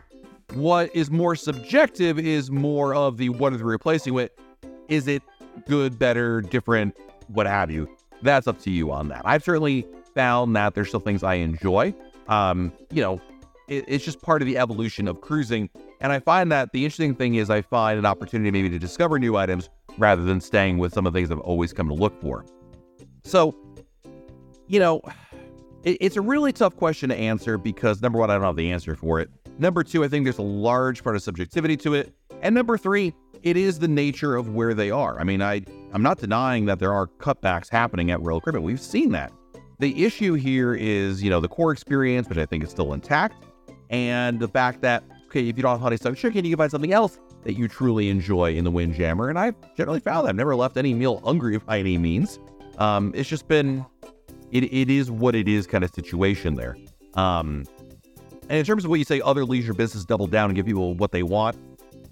What 0.55 0.95
is 0.95 1.11
more 1.11 1.35
subjective 1.35 2.19
is 2.19 2.51
more 2.51 2.95
of 2.95 3.17
the 3.17 3.31
what 3.31 3.53
are 3.53 3.57
they 3.57 3.65
replacing 3.65 4.15
with? 4.15 4.31
Is 4.89 5.09
it 5.09 5.23
good, 5.67 5.99
better, 5.99 6.41
different, 6.43 6.97
what 7.29 7.47
have 7.47 7.71
you? 7.71 7.89
That's 8.23 8.47
up 8.47 8.61
to 8.61 8.71
you 8.71 8.93
on 8.93 9.09
that. 9.09 9.23
I've 9.25 9.43
certainly 9.43 9.87
found 10.15 10.55
that 10.57 10.75
there's 10.75 10.89
still 10.89 11.01
things 11.01 11.23
I 11.23 11.35
enjoy. 11.35 11.95
Um, 12.29 12.73
you 12.91 13.03
know, 13.03 13.21
it, 13.69 13.85
it's 13.89 14.05
just 14.05 14.21
part 14.21 14.43
of 14.43 14.47
the 14.47 14.59
evolution 14.59 15.09
of 15.09 15.21
cruising. 15.21 15.71
And 16.01 16.13
I 16.13 16.19
find 16.19 16.51
that 16.53 16.73
the 16.73 16.85
interesting 16.85 17.15
thing 17.15 17.37
is 17.37 17.51
I 17.51 17.63
find 17.63 17.99
an 17.99 18.07
opportunity 18.07 18.51
maybe 18.51 18.71
to 18.71 18.79
discover 18.79 19.19
new 19.19 19.37
items 19.37 19.69
rather 19.99 20.23
than 20.23 20.41
staying 20.41 20.79
with 20.79 20.93
some 20.93 21.07
of 21.07 21.13
the 21.13 21.19
things 21.19 21.31
I've 21.31 21.39
always 21.41 21.73
come 21.73 21.89
to 21.89 21.95
look 21.95 22.21
for. 22.21 22.45
So, 23.25 23.55
you 24.67 24.81
know, 24.81 25.01
it, 25.85 25.99
it's 26.01 26.17
a 26.17 26.21
really 26.21 26.53
tough 26.53 26.77
question 26.77 27.09
to 27.11 27.17
answer 27.17 27.59
because 27.59 28.03
number 28.03 28.19
one, 28.19 28.31
I 28.31 28.35
don't 28.35 28.43
have 28.43 28.57
the 28.57 28.71
answer 28.71 28.95
for 28.97 29.21
it. 29.21 29.31
Number 29.59 29.85
two, 29.85 30.05
I 30.05 30.09
think 30.09 30.25
there's 30.25 30.39
a 30.39 30.43
large 30.43 31.05
part 31.05 31.17
of 31.17 31.23
subjectivity 31.23 31.77
to 31.79 31.95
it. 31.95 32.13
And 32.43 32.55
number 32.55 32.77
three, 32.77 33.15
it 33.43 33.57
is 33.57 33.79
the 33.79 33.89
nature 33.89 34.37
of 34.37 34.55
where 34.55 34.75
they 34.75 34.91
are. 34.91 35.21
I 35.21 35.25
mean, 35.25 35.43
I, 35.43 35.63
I'm 35.93 36.03
not 36.03 36.19
denying 36.19 36.65
that 36.67 36.79
there 36.79 36.93
are 36.93 37.07
cutbacks 37.07 37.69
happening 37.69 38.11
at 38.11 38.21
Royal 38.21 38.41
Caribbean. 38.41 38.65
We've 38.65 38.81
seen 38.81 39.13
that. 39.13 39.33
The 39.79 40.05
issue 40.05 40.35
here 40.35 40.75
is, 40.75 41.23
you 41.23 41.31
know, 41.31 41.41
the 41.41 41.49
core 41.49 41.73
experience, 41.73 42.29
which 42.29 42.39
I 42.39 42.47
think 42.47 42.65
is 42.65 42.71
still 42.71 42.93
intact, 42.95 43.45
and 43.91 44.39
the 44.41 44.49
fact 44.49 44.81
that, 44.83 45.05
okay, 45.27 45.49
if 45.49 45.57
you 45.57 45.63
don't 45.63 45.73
have 45.73 45.81
honeysuckle 45.81 46.17
chicken, 46.17 46.45
you 46.45 46.53
can 46.53 46.59
find 46.59 46.71
something 46.71 46.93
else 46.93 47.19
that 47.43 47.55
you 47.55 47.69
truly 47.69 48.09
enjoy 48.09 48.55
in 48.55 48.65
the 48.65 48.71
Windjammer. 48.71 49.29
And 49.29 49.39
I've 49.39 49.55
generally 49.77 50.01
found 50.01 50.27
that 50.27 50.31
I've 50.31 50.37
never 50.37 50.57
left 50.57 50.77
any 50.77 50.95
meal 50.95 51.21
hungry 51.25 51.59
by 51.59 51.79
any 51.79 51.99
means. 51.99 52.39
Um, 52.79 53.13
it's 53.15 53.29
just 53.29 53.49
been, 53.49 53.85
it, 54.51 54.65
it 54.65 54.91
is 54.91 55.11
what 55.11 55.35
it 55.35 55.47
is 55.47 55.67
kind 55.67 55.85
of 55.85 55.91
situation 55.95 56.55
there. 56.55 56.77
Um, 57.15 57.65
and 58.49 58.59
in 58.59 58.65
terms 58.65 58.85
of 58.85 58.91
what 58.91 58.99
you 58.99 59.05
say, 59.05 59.21
other 59.21 59.45
leisure 59.45 59.75
businesses 59.75 60.05
double 60.05 60.27
down 60.27 60.51
and 60.51 60.57
give 60.57 60.67
people 60.67 60.95
what 60.95 61.13
they 61.13 61.23
want. 61.23 61.57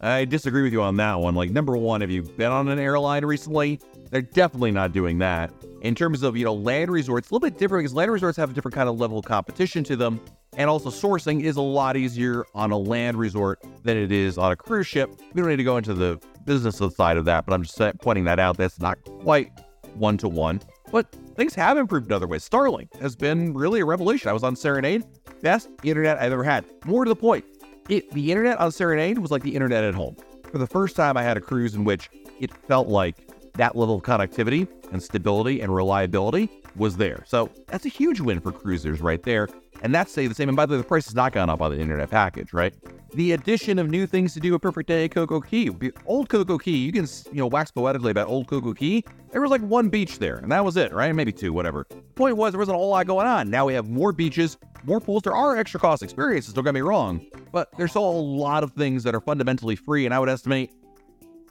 I 0.01 0.25
disagree 0.25 0.63
with 0.63 0.73
you 0.73 0.83
on 0.83 0.97
that 0.97 1.21
one. 1.21 1.35
Like, 1.35 1.51
number 1.51 1.77
one, 1.77 2.01
have 2.01 2.11
you 2.11 2.23
been 2.23 2.51
on 2.51 2.69
an 2.69 2.79
airline 2.79 3.25
recently? 3.25 3.81
They're 4.12 4.20
definitely 4.20 4.72
not 4.72 4.92
doing 4.92 5.18
that. 5.18 5.51
In 5.81 5.94
terms 5.94 6.22
of, 6.22 6.37
you 6.37 6.44
know, 6.44 6.53
land 6.53 6.90
resorts, 6.90 7.31
a 7.31 7.35
little 7.35 7.48
bit 7.48 7.59
different 7.59 7.83
because 7.83 7.94
land 7.94 8.12
resorts 8.12 8.37
have 8.37 8.51
a 8.51 8.53
different 8.53 8.75
kind 8.75 8.87
of 8.87 9.01
level 9.01 9.18
of 9.18 9.25
competition 9.25 9.83
to 9.85 9.96
them. 9.96 10.20
And 10.59 10.68
also, 10.68 10.90
sourcing 10.90 11.42
is 11.42 11.57
a 11.57 11.62
lot 11.62 11.96
easier 11.96 12.44
on 12.55 12.72
a 12.72 12.77
land 12.77 13.16
resort 13.16 13.64
than 13.83 13.96
it 13.96 14.12
is 14.12 14.37
on 14.37 14.53
a 14.53 14.57
cruise 14.57 14.87
ship. 14.87 15.11
We 15.33 15.40
don't 15.40 15.48
need 15.48 15.57
to 15.57 15.64
go 15.64 15.79
into 15.79 15.94
the 15.94 16.20
business 16.44 16.77
side 16.94 17.16
of 17.16 17.25
that, 17.25 17.46
but 17.46 17.55
I'm 17.55 17.62
just 17.62 17.81
pointing 18.03 18.25
that 18.25 18.38
out. 18.38 18.59
That's 18.59 18.79
not 18.79 19.03
quite 19.22 19.51
one 19.94 20.18
to 20.18 20.29
one. 20.29 20.61
But 20.90 21.11
things 21.35 21.55
have 21.55 21.79
improved 21.79 22.09
in 22.09 22.12
other 22.12 22.27
ways. 22.27 22.46
Starlink 22.46 22.94
has 23.01 23.16
been 23.16 23.55
really 23.55 23.81
a 23.81 23.87
revelation. 23.87 24.29
I 24.29 24.35
was 24.35 24.44
on 24.44 24.55
Serenade, 24.55 25.05
best 25.40 25.70
internet 25.85 26.18
I've 26.18 26.33
ever 26.33 26.44
had. 26.44 26.66
More 26.85 27.07
to 27.07 27.09
the 27.09 27.16
point, 27.16 27.46
it, 27.88 28.11
the 28.11 28.31
internet 28.31 28.59
on 28.61 28.72
Serenade 28.72 29.16
was 29.16 29.31
like 29.31 29.42
the 29.42 29.55
internet 29.55 29.85
at 29.85 29.94
home. 29.94 30.16
For 30.51 30.59
the 30.59 30.66
first 30.66 30.96
time, 30.96 31.16
I 31.16 31.22
had 31.22 31.38
a 31.38 31.40
cruise 31.40 31.75
in 31.75 31.85
which 31.85 32.11
it 32.40 32.53
felt 32.53 32.88
like 32.88 33.27
that 33.55 33.77
level 33.77 33.97
of 33.97 34.03
connectivity 34.03 34.69
and 34.93 35.03
stability 35.03 35.61
and 35.61 35.75
reliability 35.75 36.49
was 36.77 36.97
there. 36.97 37.23
So 37.27 37.51
that's 37.67 37.85
a 37.85 37.88
huge 37.88 38.21
win 38.21 38.41
for 38.41 38.53
cruisers 38.53 39.01
right 39.01 39.23
there. 39.23 39.49
And 39.83 39.95
that's 39.95 40.12
say 40.12 40.27
the 40.27 40.35
same. 40.35 40.49
And 40.49 40.57
by 40.57 40.65
the 40.67 40.73
way, 40.73 40.79
the 40.79 40.85
price 40.85 41.07
has 41.07 41.15
not 41.15 41.33
gone 41.33 41.51
up 41.51 41.61
on 41.61 41.73
the 41.73 41.81
internet 41.81 42.09
package, 42.11 42.53
right? 42.53 42.73
The 43.15 43.33
addition 43.33 43.79
of 43.79 43.91
new 43.91 44.07
things 44.07 44.33
to 44.35 44.41
do 44.41 44.55
a 44.55 44.59
perfect 44.59 44.88
day 44.88 45.05
at 45.05 45.11
Coco 45.11 45.41
Cay. 45.41 45.71
Old 46.07 46.29
Coco 46.29 46.57
Cay, 46.57 46.71
you 46.71 46.93
can 46.93 47.07
you 47.33 47.38
know 47.38 47.47
wax 47.47 47.71
poetically 47.71 48.11
about 48.11 48.29
old 48.29 48.47
Coco 48.47 48.73
Cay. 48.73 49.03
There 49.33 49.41
was 49.41 49.51
like 49.51 49.61
one 49.62 49.88
beach 49.88 50.19
there, 50.19 50.37
and 50.37 50.53
that 50.53 50.65
was 50.65 50.77
it, 50.77 50.93
right? 50.93 51.12
Maybe 51.15 51.33
two, 51.33 51.53
whatever. 51.53 51.87
The 51.91 51.97
point 52.15 52.37
was 52.37 52.53
there 52.53 52.59
wasn't 52.59 52.77
a 52.77 52.79
whole 52.79 52.91
lot 52.91 53.07
going 53.07 53.27
on. 53.27 53.51
Now 53.51 53.67
we 53.67 53.75
have 53.75 53.88
more 53.88 54.12
beaches, 54.12 54.57
more 54.85 55.01
pools. 55.01 55.23
There 55.23 55.35
are 55.35 55.57
extra 55.57 55.81
cost 55.81 56.03
experiences. 56.03 56.55
Don't 56.55 56.65
get 56.65 56.75
me 56.75 56.81
wrong, 56.81 57.27
but 57.51 57.69
there's 57.77 57.91
still 57.91 58.09
a 58.09 58.11
lot 58.11 58.62
of 58.62 58.73
things 58.73 59.03
that 59.03 59.15
are 59.15 59.21
fundamentally 59.21 59.77
free. 59.77 60.07
And 60.07 60.15
I 60.15 60.19
would 60.21 60.29
estimate 60.29 60.71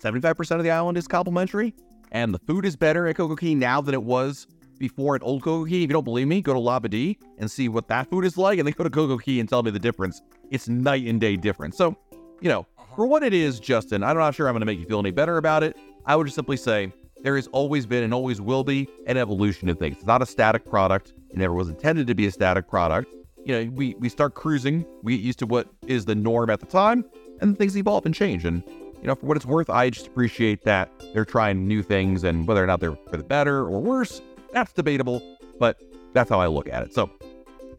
75% 0.02 0.58
of 0.58 0.64
the 0.64 0.72
island 0.72 0.98
is 0.98 1.08
complimentary, 1.08 1.76
and 2.12 2.34
the 2.34 2.40
food 2.40 2.66
is 2.66 2.76
better 2.76 3.08
at 3.08 3.16
Coco 3.16 3.36
Cay 3.36 3.56
now 3.56 3.82
than 3.82 3.94
it 3.94 4.04
was 4.04 4.48
before 4.78 5.16
at 5.16 5.24
Old 5.24 5.44
Coco 5.44 5.66
Cay. 5.66 5.78
If 5.78 5.82
you 5.82 5.88
don't 5.88 6.04
believe 6.04 6.28
me, 6.28 6.42
go 6.42 6.54
to 6.54 6.60
Labadee 6.60 7.18
and 7.38 7.50
see 7.50 7.70
what 7.70 7.88
that 7.88 8.10
food 8.10 8.26
is 8.26 8.38
like, 8.38 8.60
and 8.60 8.68
then 8.68 8.74
go 8.78 8.84
to 8.84 8.90
Coco 8.90 9.18
Cay 9.18 9.40
and 9.40 9.48
tell 9.48 9.64
me 9.64 9.72
the 9.72 9.80
difference. 9.80 10.22
It's 10.50 10.68
night 10.68 11.06
and 11.06 11.22
day 11.22 11.38
difference. 11.38 11.78
So, 11.78 11.96
you 12.42 12.50
know, 12.50 12.62
uh-huh. 12.78 12.96
for 12.96 13.06
what 13.06 13.24
it 13.24 13.34
is, 13.34 13.60
Justin, 13.60 14.04
I'm 14.04 14.18
not 14.18 14.36
sure 14.36 14.48
I'm 14.48 14.54
going 14.54 14.62
to 14.62 14.66
make 14.66 14.80
you 14.80 14.86
feel 14.86 15.00
any 15.00 15.12
better 15.12 15.38
about 15.38 15.64
it. 15.64 15.78
I 16.06 16.16
would 16.16 16.26
just 16.26 16.36
simply 16.36 16.58
say 16.58 16.92
there 17.22 17.36
has 17.36 17.48
always 17.48 17.86
been 17.86 18.04
and 18.04 18.14
always 18.14 18.42
will 18.42 18.64
be 18.64 18.90
an 19.06 19.18
evolution 19.18 19.70
of 19.70 19.78
things. 19.78 19.98
It's 19.98 20.06
not 20.06 20.22
a 20.22 20.26
static 20.26 20.66
product. 20.66 21.14
It 21.30 21.38
never 21.38 21.54
was 21.54 21.70
intended 21.70 22.08
to 22.08 22.16
be 22.16 22.26
a 22.26 22.32
static 22.32 22.68
product. 22.68 23.14
You 23.46 23.66
know, 23.66 23.72
we 23.72 23.96
we 23.96 24.10
start 24.10 24.36
cruising, 24.36 24.86
we 25.02 25.18
get 25.18 25.24
used 25.24 25.40
to 25.40 25.48
what 25.48 25.68
is 25.88 26.06
the 26.06 26.14
norm 26.14 26.50
at 26.50 26.60
the 26.60 26.66
time, 26.68 27.06
and 27.40 27.58
things 27.58 27.76
evolve 27.76 28.06
and 28.06 28.14
change. 28.14 28.46
And 28.46 28.64
you 29.02 29.08
know, 29.08 29.16
for 29.16 29.26
what 29.26 29.38
it's 29.38 29.46
worth, 29.46 29.70
I 29.70 29.90
just 29.90 30.08
appreciate 30.08 30.64
that 30.64 30.90
they're 31.14 31.26
trying 31.26 31.68
new 31.68 31.84
things, 31.84 32.24
and 32.24 32.48
whether 32.48 32.64
or 32.64 32.68
not 32.68 32.80
they're 32.80 32.96
for 33.10 33.18
the 33.18 33.24
better 33.24 33.60
or 33.60 33.82
worse, 33.82 34.22
that's 34.54 34.72
debatable, 34.74 35.22
but 35.60 35.82
that's 36.14 36.30
how 36.30 36.40
I 36.40 36.48
look 36.48 36.70
at 36.70 36.84
it. 36.84 36.94
So 36.94 37.10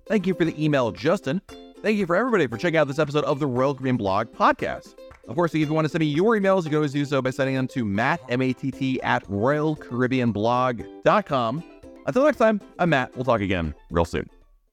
thank 0.06 0.26
you 0.26 0.34
for 0.34 0.44
the 0.44 0.62
email, 0.62 0.90
Justin. 0.90 1.40
Thank 1.82 1.96
you 1.98 2.06
for 2.06 2.16
everybody 2.16 2.46
for 2.46 2.56
checking 2.56 2.78
out 2.78 2.86
this 2.86 2.98
episode 2.98 3.24
of 3.24 3.40
the 3.40 3.46
Royal 3.46 3.74
Caribbean 3.74 3.96
Blog 3.96 4.32
podcast. 4.32 4.94
Of 5.28 5.36
course, 5.36 5.54
if 5.54 5.60
you 5.60 5.72
want 5.72 5.84
to 5.84 5.88
send 5.88 6.00
me 6.00 6.06
your 6.06 6.36
emails, 6.38 6.64
you 6.64 6.70
can 6.70 6.76
always 6.76 6.92
do 6.92 7.04
so 7.04 7.22
by 7.22 7.30
sending 7.30 7.54
them 7.54 7.68
to 7.68 7.84
Matt, 7.84 8.20
M-A-T-T, 8.28 9.00
at 9.02 9.24
RoyalCaribbeanBlog.com. 9.26 11.64
Until 12.06 12.24
next 12.24 12.38
time, 12.38 12.60
I'm 12.78 12.90
Matt. 12.90 13.16
We'll 13.16 13.24
talk 13.24 13.40
again 13.40 13.74
real 13.90 14.04
soon. 14.04 14.28